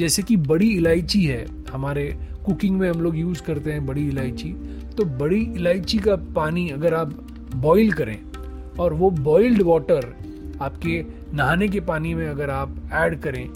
जैसे 0.00 0.22
कि 0.22 0.36
बड़ी 0.36 0.68
इलायची 0.70 1.24
है, 1.24 1.46
हमारे 1.72 2.04
कुकिंग 2.46 2.78
में 2.78 2.88
हम 2.90 3.00
लोग 3.00 3.16
यूज़ 3.16 3.42
करते 3.42 3.72
हैं 3.72 3.86
बड़ी 3.86 4.06
इलायची। 4.08 4.52
तो 4.96 5.04
बड़ी 5.04 5.40
इलायची 5.40 5.98
का 5.98 6.16
पानी 6.36 6.68
अगर 6.68 6.94
आप 6.94 7.12
बॉईल 7.56 7.92
करें 7.92 8.18
और 8.80 8.92
वो 8.92 9.10
बॉइल्ड 9.10 9.62
वाटर 9.62 10.14
आपके 10.62 11.04
नहाने 11.34 11.68
के 11.68 11.80
पानी 11.80 12.14
में 12.14 12.28
अगर 12.28 12.50
आप 12.50 12.74
ऐड 12.92 13.20
करें, 13.20 13.48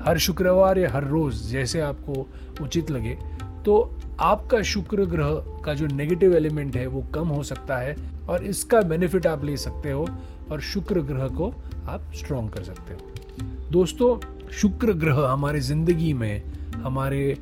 हर 0.00 0.18
शुक्रवार 0.18 0.78
या 0.78 0.90
हर 0.90 1.04
रोज़ 1.04 1.42
जैसे 1.50 1.80
आपको 1.80 2.26
उचित 2.62 2.90
लगे 2.90 3.16
तो 3.64 3.74
आपका 4.20 4.60
शुक्र 4.62 5.04
ग्रह 5.04 5.30
का 5.64 5.74
जो 5.74 5.86
नेगेटिव 5.86 6.34
एलिमेंट 6.36 6.76
है 6.76 6.86
वो 6.86 7.02
कम 7.14 7.28
हो 7.28 7.42
सकता 7.42 7.76
है 7.76 7.96
और 8.28 8.44
इसका 8.44 8.80
बेनिफिट 8.82 9.26
आप 9.26 9.44
ले 9.44 9.56
सकते 9.56 9.90
हो 9.90 10.08
और 10.50 10.60
शुक्र 10.60 11.00
ग्रह 11.02 11.28
को 11.28 11.52
आप 11.88 12.12
स्ट्रॉन्ग 12.14 12.50
कर 12.50 12.62
सकते 12.62 12.94
हो। 12.94 13.00
दोस्तों 13.70 14.16
शुक्र 14.52 14.92
ग्रह 14.92 15.20
हमारे 15.26 15.60
ज़िंदगी 15.60 16.12
में 16.12 16.42
हमारे 16.82 17.36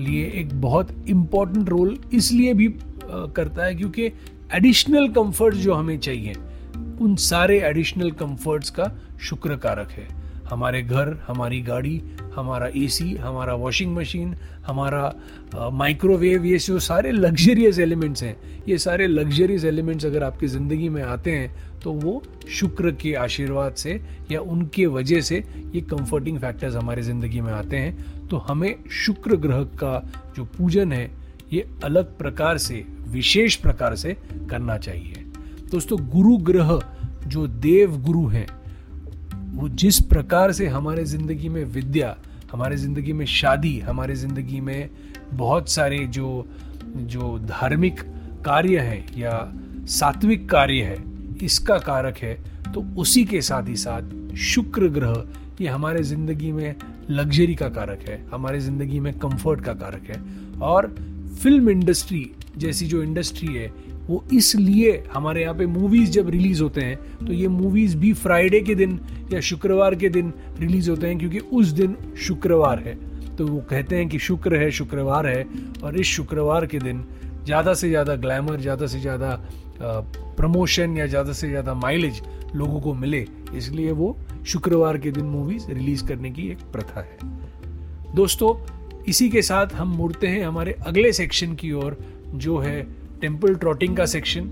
लिए 0.00 0.26
एक 0.34 0.60
बहुत 0.60 0.88
इंपॉर्टेंट 1.08 1.68
रोल 1.68 1.98
इसलिए 2.14 2.54
भी 2.54 2.68
करता 3.08 3.64
है 3.64 3.74
क्योंकि 3.74 4.06
एडिशनल 4.54 5.08
कंफर्ट 5.08 5.54
जो 5.54 5.74
हमें 5.74 5.98
चाहिए, 5.98 6.34
उन 7.00 7.14
सारे 7.16 7.60
एडिशनल 7.60 8.10
कंफर्ट्स 8.12 8.70
का 8.70 8.90
शुक्र 9.20 9.56
कारक 9.56 9.90
है। 9.90 10.08
हमारे 10.50 10.82
घर, 10.82 11.16
हमारी 11.26 11.60
गाड़ी, 11.62 12.00
हमारा 12.34 12.66
एसी 12.76 13.14
हमारा 13.16 13.54
वॉशिंग 13.54 13.94
मशीन 13.96 14.34
हमारा 14.66 15.70
माइक्रोवेव 15.72 16.44
ये 16.44 16.58
जो 16.58 16.78
सारे 16.80 17.12
लग्जरियस 17.12 17.78
एलिमेंट्स 17.78 18.22
हैं, 18.22 18.36
ये 18.68 18.78
सारे 18.78 19.06
लग्जरियस 19.06 19.64
एलिमेंट्स 19.64 20.06
अगर 20.06 20.22
आपकी 20.24 20.46
ज़िंदगी 20.48 20.88
में 20.88 21.02
आते 21.02 21.30
हैं 21.30 21.80
तो 21.80 21.92
वो 21.94 22.22
शुक्र 22.50 22.90
के 22.92 23.14
आशीर्वाद 23.16 23.74
से 23.74 24.00
या 24.32 24.40
उनके 24.42 24.86
वजह 24.88 25.20
से 25.20 25.36
ये 25.74 25.80
कंफर्टिंग 25.90 26.38
फैक्टर्स 26.38 26.74
हमारे 26.76 27.02
ज़िंदगी 27.02 27.40
में 27.40 27.52
आते 27.52 27.76
हैं। 27.76 28.26
तो 28.28 28.36
हमें 28.38 28.74
शुक्र 28.96 29.36
ग्रह 29.36 29.62
का 29.80 29.98
जो 30.36 30.44
पूजन 30.58 30.92
है, 30.92 31.10
ये 31.52 31.66
अलग 31.84 32.16
प्रकार 32.18 32.58
से, 32.58 32.84
विशेष 33.08 33.54
प्रकार 33.56 33.96
से 33.96 34.16
करना 34.50 34.76
चाहिए। 34.78 35.24
दोस्तों, 35.70 35.98
गुरु 36.08 36.36
ग्रह 36.44 36.80
जो 37.26 37.46
देव 37.46 37.96
गुरु 38.02 38.26
हैं 38.28 38.46
वो 39.52 39.68
जिस 39.70 40.00
प्रकार 40.02 40.52
से 40.52 40.66
हमारे 40.68 41.04
ज़िंदगी 41.04 41.48
में 41.48 41.64
विद्या, 41.66 42.16
हमारे 42.52 42.76
ज़िंदगी 42.76 43.12
में 43.12 43.24
शादी, 43.26 43.78
हमारे 43.80 44.14
ज़िंदगी 44.16 44.60
में 44.60 44.90
बहुत 45.32 45.68
सारे 45.70 45.98
जो 46.08 46.46
जो 46.96 47.38
धार्मिक 47.40 48.00
कार्य 48.44 48.78
हैं 48.80 49.18
या 49.18 49.52
सात्विक 49.90 50.48
कार्य 50.50 50.82
है, 50.82 50.96
इसका 51.42 51.78
कारक 51.80 52.18
है 52.18 52.34
तो 52.72 52.84
उसी 52.98 53.24
के 53.24 53.40
साथ 53.42 53.68
ही 53.68 53.76
साथ 53.76 54.34
शुक्र 54.44 54.88
ग्रह 54.90 55.24
ये 55.60 55.68
हमारे 55.68 56.02
ज़िंदगी 56.02 56.50
में 56.52 56.74
लग्जरी 57.10 57.54
का 57.54 57.68
कारक 57.68 58.08
है, 58.08 58.24
हमारे 58.32 58.60
ज़िंदगी 58.60 59.00
में 59.00 59.12
कंफर्ट 59.18 59.64
का 59.64 59.72
कारक 59.74 60.10
है। 60.10 60.20
और 60.60 60.94
फ़िल्म 61.42 61.70
इंडस्ट्री 61.70 62.30
जैसी 62.56 62.86
जो 62.86 63.02
इंडस्ट्री 63.02 63.54
है 63.54 63.72
वो 64.10 64.22
इसलिए 64.32 65.02
हमारे 65.12 65.42
यहाँ 65.42 65.54
पे 65.54 65.66
मूवीज़ 65.68 66.10
जब 66.10 66.28
रिलीज़ 66.30 66.62
होते 66.62 66.80
हैं 66.80 67.26
तो 67.26 67.32
ये 67.32 67.48
मूवीज़ 67.50 67.96
भी 67.96 68.12
फ्राइडे 68.14 68.60
के 68.60 68.74
दिन 68.74 68.98
या 69.32 69.40
शुक्रवार 69.42 69.94
के 69.94 70.08
दिन 70.08 70.32
रिलीज़ 70.58 70.90
होते 70.90 71.06
हैं, 71.06 71.18
क्योंकि 71.18 71.38
उस 71.38 71.68
दिन 71.72 71.96
शुक्रवार 72.18 72.78
है। 72.78 72.94
तो 73.36 73.46
वो 73.46 73.60
कहते 73.70 73.96
हैं 73.96 74.08
कि 74.08 74.18
शुक्र 74.20 74.56
है, 74.56 74.70
शुक्रवार 74.72 75.26
है, 75.26 75.44
और 75.82 75.96
इस 75.96 76.06
शुक्रवार 76.08 76.66
के 76.66 76.78
दिन 76.78 77.04
ज़्यादा 77.44 77.74
से 77.74 77.88
ज़्यादा 77.88 78.16
ग्लैमर 78.16 78.60
ज़्यादा 78.60 78.86
से 78.86 79.00
ज़्यादा 79.00 79.38
प्रमोशन 79.80 80.96
या 80.96 81.06
ज़्यादा 81.06 81.32
से 81.32 81.48
ज़्यादा 81.48 81.74
माइलेज 81.76 82.20
लोगों 82.54 82.80
को 82.80 82.94
मिले। 82.96 83.24
इसलिए 83.54 83.90
वो 83.92 84.16
शुक्रवार 84.46 84.98
के 84.98 85.10
दिन 85.10 85.24
मूवीज़ 85.26 85.70
रिलीज़ 85.70 86.04
करने 86.06 86.30
की 86.30 86.48
एक 86.50 86.58
प्रथा 86.72 87.00
है। 87.00 88.14
दोस्तों, 88.14 88.54
इसी 89.08 89.28
के 89.28 89.42
साथ 89.42 89.74
हम 89.74 89.96
मुड़ते 89.96 90.26
हैं 90.26 90.44
हमारे 90.44 90.76
अगले 90.82 91.12
सेक्शन 91.12 91.54
की 91.54 91.72
ओर, 91.74 91.96
जो 92.34 92.58
है 92.58 92.86
टेंपल 93.20 93.54
ट्रॉटिंग 93.54 93.96
का 93.96 94.04
सेक्शन 94.06 94.50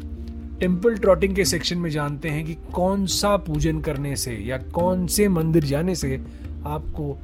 टेंपल 0.60 0.96
ट्रॉटिंग 0.96 1.34
के 1.36 1.44
सेक्शन 1.44 1.78
में 1.78 1.90
जानते 1.90 2.28
हैं 2.28 2.44
कि 2.46 2.54
कौन 2.72 3.06
सा 3.06 3.36
पूजन 3.36 3.80
करने 3.80 4.16
से 4.16 4.34
या 4.36 4.58
कौन 4.58 5.06
से 5.06 5.28
मंदिर 5.28 5.64
जाने 5.64 5.94
से 5.94 6.16
आपको 6.66 7.16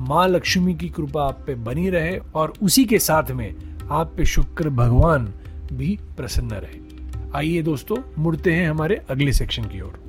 माँ 0.00 0.28
लक्ष्मी 0.28 0.74
की 0.74 0.88
कृपा 0.88 1.22
आप 1.22 1.42
पे 1.46 1.54
बनी 1.54 1.88
रहे 1.90 2.16
और 2.34 2.52
उसी 2.62 2.84
के 2.84 2.98
साथ 2.98 3.30
में 3.30 3.54
आप 3.90 4.12
पे 4.16 4.24
शुक्र 4.24 4.70
भगवान 4.70 5.32
भी 5.72 5.98
प्रसन्न 6.16 6.54
रहे। 6.54 6.80
आइए 7.34 7.62
दोस्तों, 7.62 7.96
मुड़ते 8.18 8.52
हैं 8.52 8.70
हमारे 8.70 9.00
अगले 9.10 9.32
सेक्शन 9.32 9.64
की 9.64 9.80
ओर। 9.80 10.00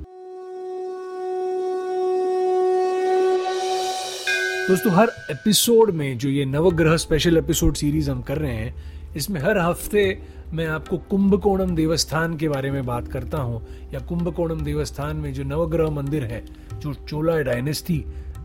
दोस्तों, 4.68 4.92
हर 4.92 5.10
एपिसोड 5.30 5.90
में 5.90 6.18
जो 6.18 6.28
ये 6.28 6.44
नवग्रह 6.44 6.96
स्पेशल 6.96 7.36
एपिसोड 7.36 7.74
सीरीज़ 7.74 8.10
हम 8.10 8.22
कर 8.22 8.38
रहे 8.38 8.54
हैं, 8.54 8.74
इसमें 9.16 9.40
हर 9.40 9.58
हफ़्ते 9.58 10.18
मैं 10.54 10.66
आपको 10.66 10.98
कुंभकोणम 10.98 11.74
देवस्थान 11.74 12.36
के 12.36 12.48
बारे 12.48 12.70
में 12.70 12.86
बात 12.86 13.08
करता 13.08 13.38
हूँ, 13.38 13.66
या 13.94 14.00
कुंभकोणम 14.00 14.60
देवस्थान 14.60 15.16
में 15.16 15.32
जो 15.32 15.44
नवग्रह 15.44 15.90
मंदिर 15.90 16.24
है, 16.24 16.44
जो 16.78 16.94
चोला 16.94 17.38
डायनेस्टी, 17.38 18.04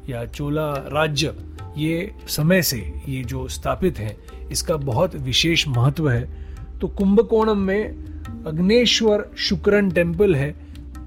या 0.09 0.25
चोला 0.25 0.71
राज्य, 0.71 1.35
ये 1.77 2.11
समय 2.27 2.61
से 2.61 2.93
ये 3.09 3.23
जो 3.23 3.47
स्थापित 3.47 3.99
है, 3.99 4.17
इसका 4.51 4.77
बहुत 4.77 5.15
विशेष 5.15 5.67
महत्व 5.67 6.09
है। 6.09 6.29
तो 6.81 6.87
कुंभकोणम 6.87 7.57
में 7.57 7.89
अग्नेश्वर 8.45 9.29
शुक्रन 9.37 9.91
टेंपल 9.91 10.35
है, 10.35 10.55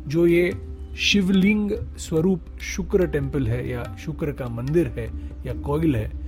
जो 0.09 0.27
ये 0.27 0.53
शिवलिंग 0.97 1.71
स्वरूप 1.99 2.41
शुक्र 2.61 3.07
टेंपल 3.07 3.47
है, 3.47 3.69
या 3.69 3.97
शुक्र 4.05 4.33
का 4.33 4.49
मंदिर 4.49 4.87
है, 4.87 5.11
या 5.47 5.55
कोयल 5.55 5.97
है। 5.97 6.22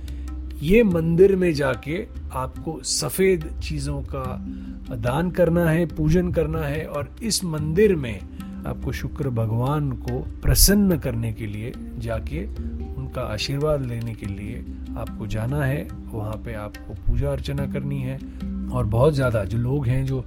ये 0.61 0.83
मंदिर 0.83 1.35
में 1.35 1.53
जाके 1.53 2.05
आपको 2.33 2.79
सफ़ेद 2.83 3.43
चीज़ों 3.63 4.01
का 4.05 4.95
दान 4.95 5.29
करना 5.31 5.69
है, 5.69 5.85
पूजन 5.85 6.31
करना 6.31 6.59
है 6.59 6.85
और 6.85 7.09
इस 7.23 7.43
मंदिर 7.43 7.95
में 7.95 8.19
आपको 8.67 8.91
शुक्र 8.91 9.29
भगवान 9.29 9.91
को 9.91 10.19
प्रसन्न 10.41 10.97
करने 10.97 11.31
के 11.33 11.45
लिए 11.45 11.71
जाके 11.99 12.45
उनका 12.95 13.21
आशीर्वाद 13.23 13.81
लेने 13.81 14.13
के 14.13 14.25
लिए 14.25 14.63
आपको 14.97 15.27
जाना 15.27 15.63
है। 15.63 15.87
वहाँ 16.11 16.35
पे 16.45 16.53
आपको 16.53 16.93
पूजा 17.07 17.31
अर्चना 17.31 17.65
करनी 17.73 18.01
है 18.01 18.17
और 18.69 18.85
बहुत 18.85 19.13
ज़्यादा 19.13 19.43
जो 19.43 19.57
लोग 19.57 19.87
हैं 19.87 20.05
जो 20.05 20.23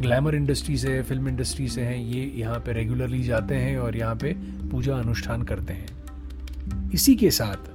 ग्लैमर 0.00 0.34
इंडस्ट्री 0.34 0.76
से 0.78 1.00
फ़िल्म 1.02 1.28
इंडस्ट्री 1.28 1.68
से 1.68 1.82
हैं, 1.82 1.96
ये 1.96 2.32
यहाँ 2.36 2.58
पे 2.58 2.72
रेगुलरली 2.72 3.22
जाते 3.22 3.54
हैं 3.54 3.78
और 3.78 3.96
यहाँ 3.96 4.16
पे 4.16 4.32
पूजा 4.70 4.96
अनुष्ठान 4.96 5.42
करते 5.42 5.72
हैं। 5.72 6.90
इसी 6.94 7.14
के 7.16 7.30
साथ 7.30 7.70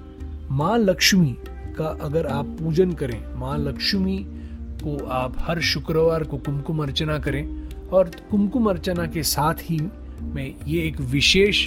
माँ 0.51 0.77
लक्ष्मी 0.77 1.35
का 1.73 1.85
अगर 2.01 2.27
आप 2.27 2.45
पूजन 2.59 2.93
करें, 2.93 3.19
माँ 3.35 3.57
लक्ष्मी 3.59 4.17
को 4.83 4.97
आप 5.07 5.35
हर 5.39 5.61
शुक्रवार 5.61 6.23
को 6.23 6.37
कुमकुम 6.37 6.81
अर्चना 6.83 7.17
करें 7.19 7.89
और 7.89 8.11
कुमकुम 8.31 8.69
अर्चना 8.69 9.05
के 9.07 9.23
साथ 9.23 9.61
ही 9.61 9.79
में 10.23 10.55
ये 10.67 10.81
एक 10.81 10.99
विशेष 11.01 11.65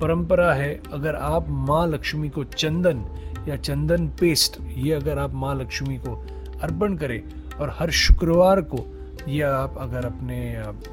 परंपरा 0.00 0.52
है, 0.54 0.80
अगर 0.92 1.14
आप 1.14 1.46
माँ 1.48 1.86
लक्ष्मी 1.86 2.28
को 2.28 2.44
चंदन 2.44 3.04
या 3.48 3.56
चंदन 3.56 4.06
पेस्ट, 4.20 4.60
ये 4.76 4.92
अगर 4.92 5.18
आप 5.18 5.34
माँ 5.34 5.54
लक्ष्मी 5.54 5.96
को 5.98 6.14
अर्पण 6.62 6.96
करें 6.96 7.20
और 7.60 7.74
हर 7.78 7.90
शुक्रवार 7.90 8.60
को 8.64 8.86
ये 9.28 9.42
आप 9.42 9.76
अगर 9.80 10.04
अपने 10.04 10.38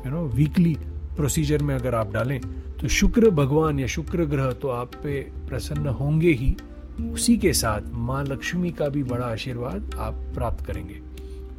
यू 0.06 0.12
नो 0.12 0.22
वीकली 0.28 0.76
प्रोसीजर 1.16 1.64
में 1.64 1.74
अगर 1.76 1.96
आप 1.96 2.12
डालें 2.14 2.40
तो 2.82 2.88
शुक्र 2.90 3.30
भगवान 3.32 3.80
या 3.80 3.88
शुक्र 3.88 4.26
ग्रह 4.26 4.52
तो 4.52 4.68
आप 4.68 4.96
पे 5.04 5.22
प्रसन्न 5.50 5.88
होंगे 6.00 6.32
ही। 6.32 6.56
उसी 7.02 7.38
के 7.38 7.54
साथ 7.54 7.82
माँ 7.92 8.24
लक्ष्मी 8.24 8.72
का 8.72 8.90
भी 8.90 9.04
बड़ा 9.04 9.26
आशीर्वाद 9.26 9.96
आप 10.00 10.14
प्राप्त 10.14 10.66
करेंगे। 10.66 11.02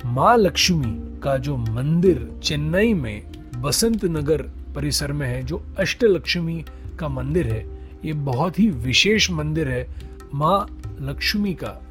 माँ 0.06 0.36
लक्ष्मी 0.36 1.20
का 1.20 1.36
जो 1.36 1.56
मंदिर 1.56 2.40
चेन्नई 2.42 2.94
में 2.94 3.22
बसंत 3.60 4.04
नगर 4.04 4.42
परिसर 4.74 5.12
में 5.12 5.28
है, 5.28 5.42
जो 5.42 5.66
अष्टलक्ष्मी 5.78 6.64
का 6.98 7.08
मंदिर 7.08 7.46
है, 7.46 7.88
ये 8.04 8.12
बहुत 8.12 8.58
ही 8.58 8.70
विशेष 8.70 9.30
मंदिर 9.30 9.68
है। 9.68 9.88
माँ 10.34 10.80
लक्ष्मी 11.00 11.54
का 11.54 11.82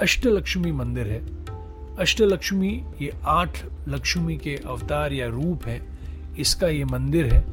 अष्टलक्ष्मी 0.00 0.72
मंदिर 0.72 1.06
है। 1.06 1.26
अष्टलक्ष्मी 1.98 2.84
ये 3.02 3.12
आठ 3.24 3.58
लक्ष्मी 3.88 4.36
के 4.36 4.56
अवतार 4.56 5.12
या 5.12 5.26
रूप 5.26 5.64
है। 5.64 5.86
इसका 6.38 6.68
ये 6.68 6.84
मंदिर 6.84 7.26
है। 7.26 7.44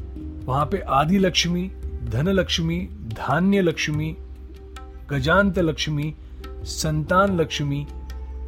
वहाँ 0.46 0.66
पे 0.66 0.78
आदि 0.78 1.18
लक्ष्मी 1.18 1.72
धन 2.04 2.28
लक्ष्मी 2.28 2.90
धान्य 2.92 3.62
लक्ष्मी 3.62 4.18
गजांत 5.12 5.60
लक्ष्मी, 5.60 6.14
संतान 6.64 7.40
लक्ष्मी, 7.40 7.86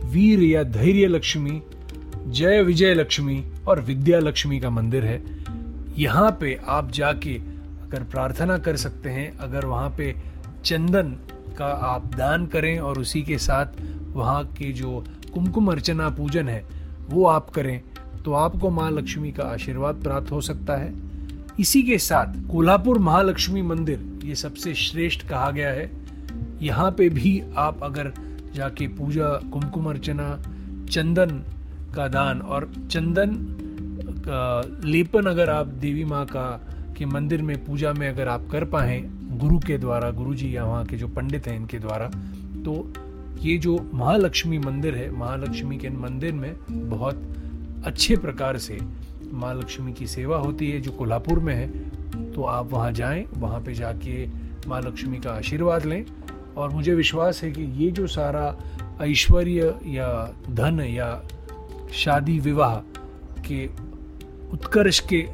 वीर 0.03 0.43
या 0.43 0.63
धैर्य 0.63 1.07
लक्ष्मी, 1.07 1.61
जय 2.27 2.61
विजय 2.63 2.93
लक्ष्मी 2.93 3.43
और 3.67 3.81
विद्या 3.81 4.19
लक्ष्मी 4.19 4.59
का 4.59 4.69
मंदिर 4.69 5.05
है। 5.05 5.21
यहाँ 5.97 6.31
पे 6.41 6.59
आप 6.67 6.91
जाके 6.91 7.33
अगर 7.83 8.03
प्रार्थना 8.03 8.57
कर 8.57 8.75
सकते 8.75 9.09
हैं, 9.09 9.37
अगर 9.37 9.65
वहाँ 9.65 9.89
पे 9.89 10.15
चंदन 10.65 11.15
का 11.57 11.65
आप 11.65 12.05
दान 12.15 12.45
करें 12.47 12.79
और 12.79 12.99
उसी 12.99 13.21
के 13.21 13.37
साथ 13.37 13.81
वहाँ 14.13 14.43
के 14.57 14.71
जो 14.71 15.03
कुमकुम 15.33 15.71
अर्चना 15.71 16.09
पूजन 16.09 16.49
है, 16.49 16.63
वो 17.09 17.25
आप 17.25 17.49
करें 17.49 17.81
तो 18.25 18.33
आपको 18.33 18.69
माँ 18.69 18.89
लक्ष्मी 18.91 19.31
का 19.31 19.43
आशीर्वाद 19.43 20.01
प्राप्त 20.03 20.31
हो 20.31 20.39
सकता 20.41 20.75
है। 20.75 20.93
इसी 21.59 21.81
के 21.83 21.97
साथ 21.97 22.41
कोल्हापुर 22.51 22.99
महालक्ष्मी 22.99 23.61
मंदिर, 23.61 24.21
ये 24.25 24.35
सबसे 24.35 24.73
श्रेष्ठ 24.73 25.27
कहा 25.27 25.49
गया 25.51 25.69
है। 25.69 25.91
यहाँ 26.63 26.91
पे 26.91 27.09
भी 27.09 27.41
आप 27.57 27.83
अगर 27.83 28.11
जाके 28.55 28.87
पूजा, 28.87 29.27
कुमकुम 29.53 29.89
अर्चना, 29.89 30.35
चंदन 30.89 31.43
का 31.95 32.07
दान 32.07 32.41
और 32.41 32.71
चंदन 32.91 33.35
का 34.27 34.61
लेपन 34.85 35.25
अगर 35.25 35.49
आप 35.49 35.67
देवी 35.67 36.03
माँ 36.05 36.25
का, 36.25 36.45
के 36.97 37.05
मंदिर 37.05 37.41
में, 37.41 37.55
पूजा 37.65 37.93
में 37.93 38.07
अगर 38.09 38.27
आप 38.27 38.47
कर 38.51 38.65
पाए 38.65 39.01
गुरु 39.33 39.59
के 39.59 39.77
द्वारा 39.77 40.09
गुरु 40.11 40.33
जी 40.35 40.55
या 40.55 40.65
वहाँ 40.65 40.85
के 40.85 40.97
जो 40.97 41.07
पंडित 41.07 41.47
हैं 41.47 41.55
इनके 41.55 41.79
द्वारा 41.79 42.07
तो 42.65 42.93
ये 43.41 43.57
जो 43.57 43.77
महालक्ष्मी 43.93 44.57
मंदिर 44.59 44.95
है, 44.95 45.09
महालक्ष्मी 45.11 45.77
के 45.77 45.89
मंदिर 45.89 46.33
में 46.33 46.55
बहुत 46.89 47.83
अच्छे 47.85 48.15
प्रकार 48.17 48.57
से 48.57 48.77
माँ 49.33 49.53
लक्ष्मी 49.55 49.93
की 49.93 50.07
सेवा 50.07 50.37
होती 50.37 50.69
है, 50.71 50.79
जो 50.81 50.91
कोल्हापुर 50.91 51.39
में 51.39 51.53
है 51.55 52.31
तो 52.33 52.43
आप 52.43 52.71
वहाँ 52.71 52.91
जाएँ, 52.91 53.25
वहाँ 53.37 53.59
पे 53.61 53.73
जाके 53.73 54.25
माँ 54.67 54.81
लक्ष्मी 54.81 55.19
का 55.19 55.31
आशीर्वाद 55.31 55.85
लें 55.85 56.03
और 56.57 56.69
मुझे 56.69 56.93
विश्वास 56.95 57.43
है 57.43 57.51
कि 57.51 57.63
ये 57.83 57.91
जो 57.91 58.07
सारा 58.07 58.55
ऐश्वर्य 59.01 59.75
या 59.85 60.09
धन 60.49 60.79
या 60.79 61.21
शादी 61.93 62.39
विवाह 62.39 62.75
के 63.47 63.65
उत्कर्ष 64.53 64.99
के 64.99 65.25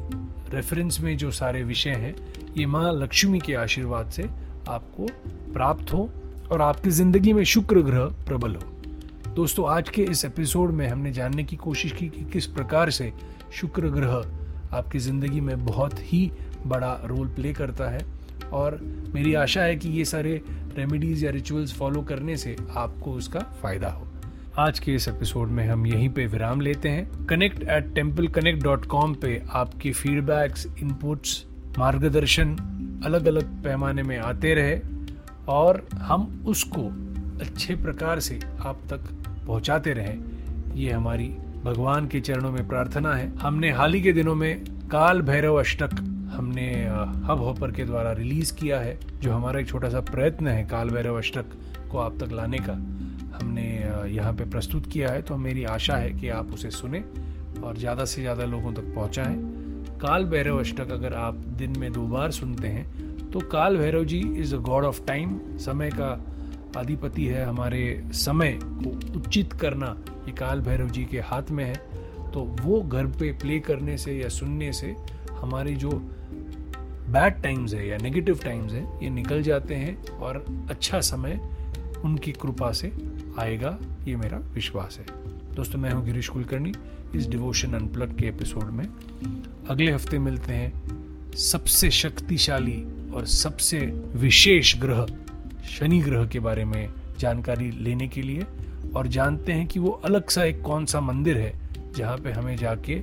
रेफरेंस 0.53 0.99
में 0.99 1.17
जो 1.17 1.31
सारे 1.31 1.63
विषय 1.63 1.89
हैं, 1.89 2.15
ये 2.57 2.65
माँ 2.65 2.91
लक्ष्मी 2.93 3.39
के 3.39 3.53
आशीर्वाद 3.53 4.09
से 4.09 4.29
आपको 4.69 5.07
प्राप्त 5.53 5.93
हो 5.93 6.09
और 6.51 6.61
आपकी 6.61 6.89
ज़िंदगी 6.89 7.33
में 7.33 7.43
शुक्र 7.43 7.81
ग्रह 7.81 8.05
प्रबल 8.27 8.55
हो। 8.55 9.33
दोस्तों, 9.35 9.69
आज 9.69 9.89
के 9.89 10.01
इस 10.01 10.25
एपिसोड 10.25 10.71
में 10.71 10.87
हमने 10.87 11.11
जानने 11.11 11.43
की 11.43 11.55
कोशिश 11.55 11.91
की 11.91 12.07
कि 12.09 12.23
किस 12.33 12.45
प्रकार 12.45 12.89
से 12.89 13.11
शुक्र 13.53 13.89
ग्रह 13.89 14.75
आपकी 14.77 14.99
ज़िंदगी 14.99 15.41
में 15.41 15.65
बहुत 15.65 15.99
ही 15.99 16.31
बड़ा 16.65 16.93
रोल 17.05 17.27
प्ले 17.27 17.53
करता 17.53 17.89
है। 17.89 18.18
और 18.53 18.79
मेरी 19.13 19.33
आशा 19.33 19.61
है 19.61 19.75
कि 19.75 19.89
ये 19.89 20.05
सारे 20.05 20.41
रेमेडीज 20.77 21.23
या 21.23 21.31
रिचुअल्स 21.31 21.73
फॉलो 21.73 22.01
करने 22.01 22.37
से 22.37 22.55
आपको 22.77 23.11
उसका 23.11 23.39
फ़ायदा 23.39 23.89
हो। 23.89 24.07
आज 24.57 24.79
के 24.79 24.95
इस 24.95 25.07
एपिसोड 25.07 25.47
में 25.47 25.67
हम 25.67 25.87
यहीं 25.87 26.09
पे 26.09 26.25
विराम 26.25 26.61
लेते 26.61 26.89
हैं। 26.89 27.25
Connect 27.25 27.63
at 27.63 27.93
temple 27.95 28.27
connect 28.27 28.63
dot 28.63 28.85
com 28.85 29.13
पे 29.13 29.43
आपकी 29.49 29.91
फीडबैक्स 29.91 30.67
इनपुट्स 30.79 31.45
मार्गदर्शन 31.77 32.55
अलग 33.05 33.25
अलग 33.25 33.63
पैमाने 33.63 34.03
में 34.03 34.17
आते 34.17 34.53
रहे 34.53 34.79
और 35.47 35.87
हम 35.95 36.43
उसको 36.47 36.81
अच्छे 37.41 37.75
प्रकार 37.75 38.19
से 38.19 38.39
आप 38.59 38.81
तक 38.89 38.99
पहुंचाते 39.47 39.93
रहें। 39.93 40.19
ये 40.75 40.91
हमारी 40.91 41.27
भगवान 41.63 42.07
के 42.07 42.19
चरणों 42.19 42.51
में 42.51 42.67
प्रार्थना 42.67 43.13
है। 43.15 43.37
हमने 43.37 43.71
हाल 43.71 43.93
ही 43.93 44.01
के 44.01 44.13
दिनों 44.13 44.35
में 44.35 44.65
काल 44.65 45.21
भैरव 45.21 45.55
अष्टक 45.55 46.08
हमने 46.29 46.67
हब 47.25 47.41
हॉपर 47.43 47.71
के 47.71 47.85
द्वारा 47.85 48.11
रिलीज़ 48.13 48.53
किया 48.55 48.79
है, 48.79 48.97
जो 49.21 49.31
हमारा 49.31 49.59
एक 49.59 49.67
छोटा 49.67 49.89
सा 49.89 49.99
प्रयत्न 50.01 50.47
है 50.47 50.63
काल 50.67 50.89
भैरव 50.89 51.17
अष्टक 51.17 51.51
को 51.91 51.97
आप 51.97 52.17
तक 52.19 52.31
लाने 52.31 52.57
का। 52.59 52.73
हमने 53.35 53.67
यहाँ 54.09 54.33
पे 54.33 54.49
प्रस्तुत 54.49 54.85
किया 54.91 55.09
है 55.09 55.21
तो 55.21 55.37
मेरी 55.37 55.63
आशा 55.67 55.95
है 55.95 56.11
कि 56.11 56.29
आप 56.31 56.53
उसे 56.53 56.71
सुने 56.71 57.03
और 57.63 57.77
ज़्यादा 57.77 58.05
से 58.05 58.21
ज़्यादा 58.21 58.45
लोगों 58.45 58.73
तक 58.73 58.93
पहुँचाएँ। 58.95 59.35
काल 60.01 60.25
भैरव 60.25 60.59
अष्टक 60.59 60.91
अगर 60.91 61.13
आप 61.15 61.35
दिन 61.59 61.79
में 61.79 61.91
दो 61.93 62.01
बार 62.07 62.31
सुनते 62.31 62.67
हैं 62.67 63.29
तो 63.31 63.39
Kaal 63.49 63.77
Bhairav 63.77 64.03
ji 64.05 64.19
is 64.37 64.55
a 64.55 64.57
god 64.59 64.85
of 64.85 65.05
time 65.05 65.39
समय 65.59 65.89
का 65.91 66.11
अधिपति 66.77 67.25
है 67.25 67.45
हमारे 67.45 67.81
समय 68.15 68.59
को 68.63 68.89
उचित 69.19 69.53
करना, 69.53 69.95
ये 70.27 70.31
काल 70.31 70.61
भैरव 70.61 70.89
जी 70.89 71.03
के 71.05 71.19
हाथ 71.21 71.51
में 71.51 71.63
है। 71.65 71.75
तो 72.31 72.41
वो 72.61 72.81
घर 72.81 73.05
पे 73.19 73.31
प्ले 73.33 73.59
करने 73.59 73.97
से 73.97 74.13
या 74.13 74.27
सुनने 74.29 74.71
से 74.73 74.95
हमारे 75.41 75.75
जो 75.75 75.91
बैड 77.09 77.41
टाइम्स 77.41 77.73
है 77.73 77.87
या 77.87 77.97
नेगेटिव 77.97 78.39
टाइम्स 78.43 78.73
है, 78.73 78.83
ये 79.03 79.09
निकल 79.09 79.41
जाते 79.41 79.75
हैं 79.75 79.95
और 80.07 80.45
अच्छा 80.69 80.99
समय 81.01 81.39
उनकी 82.05 82.31
कृपा 82.31 82.71
से 82.71 82.91
आएगा, 83.39 83.77
ये 84.07 84.15
मेरा 84.15 84.37
विश्वास 84.53 84.99
है। 84.99 85.05
दोस्तों, 85.55 85.79
मैं 85.79 85.91
हूँ 85.91 86.05
गिरीश 86.05 86.27
कुलकर्णी 86.27 86.73
इस 87.15 87.27
डिवोशन 87.27 87.73
अनप्लग 87.73 88.15
के 88.17 88.27
एपिसोड 88.27 88.63
में। 88.63 88.85
अगले 89.69 89.91
हफ़्ते 89.91 90.19
मिलते 90.19 90.53
हैं 90.53 91.31
सबसे 91.37 91.89
शक्तिशाली 91.91 92.83
और 93.15 93.25
सबसे 93.25 93.79
विशेष 94.15 94.75
ग्रह, 94.77 95.05
शनि 95.69 95.99
ग्रह 95.99 96.25
के 96.25 96.39
बारे 96.39 96.65
में 96.65 96.89
जानकारी 97.19 97.71
लेने 97.71 98.07
के 98.07 98.21
लिए 98.21 98.45
और 98.95 99.07
जानते 99.07 99.53
हैं 99.53 99.67
कि 99.67 99.79
वो 99.79 99.89
अलग 100.05 100.29
सा 100.29 100.43
एक 100.43 100.61
कौन 100.61 100.85
सा 100.85 101.01
मंदिर 101.01 101.37
है 101.37 101.53
जहाँ 101.95 102.17
पे 102.17 102.31
हमें 102.31 102.55
जाके 102.57 102.93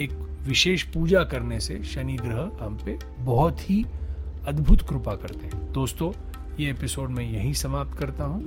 एक 0.00 0.12
विशेष 0.46 0.82
पूजा 0.82 1.24
करने 1.24 1.60
से 1.60 1.82
शनि 1.84 2.16
ग्रह 2.16 2.64
हम 2.64 2.78
पे 2.84 2.98
बहुत 3.18 3.70
ही 3.70 3.86
अद्भुत 4.46 4.88
कृपा 4.88 5.14
करते 5.14 5.46
हैं। 5.46 5.72
दोस्तों, 5.72 6.12
ये 6.60 6.70
एपिसोड 6.70 7.10
मैं 7.10 7.24
यहीं 7.24 7.52
समाप्त 7.52 7.98
करता 7.98 8.24
हूँ 8.24 8.42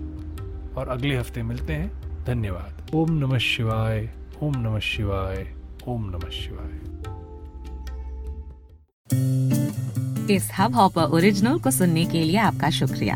और 0.73 0.87
अगले 0.87 1.17
हफ़्ते 1.17 1.43
मिलते 1.43 1.73
हैं। 1.73 2.23
धन्यवाद। 2.25 2.91
ओम 2.93 3.11
नमः 3.11 3.37
शिवाय। 3.37 4.09
ओम 4.43 4.53
नमः 4.57 4.79
शिवाय। 4.79 5.53
ओम 5.87 6.09
नमः 6.09 6.29
शिवाय। 6.29 6.79
इस 10.35 10.49
हब 10.59 10.75
हॉपर 10.75 11.01
ओरिजिनल 11.01 11.59
को 11.59 11.71
सुनने 11.71 12.05
के 12.05 12.23
लिए 12.23 12.37
आपका 12.37 12.69
शुक्रिया। 12.69 13.15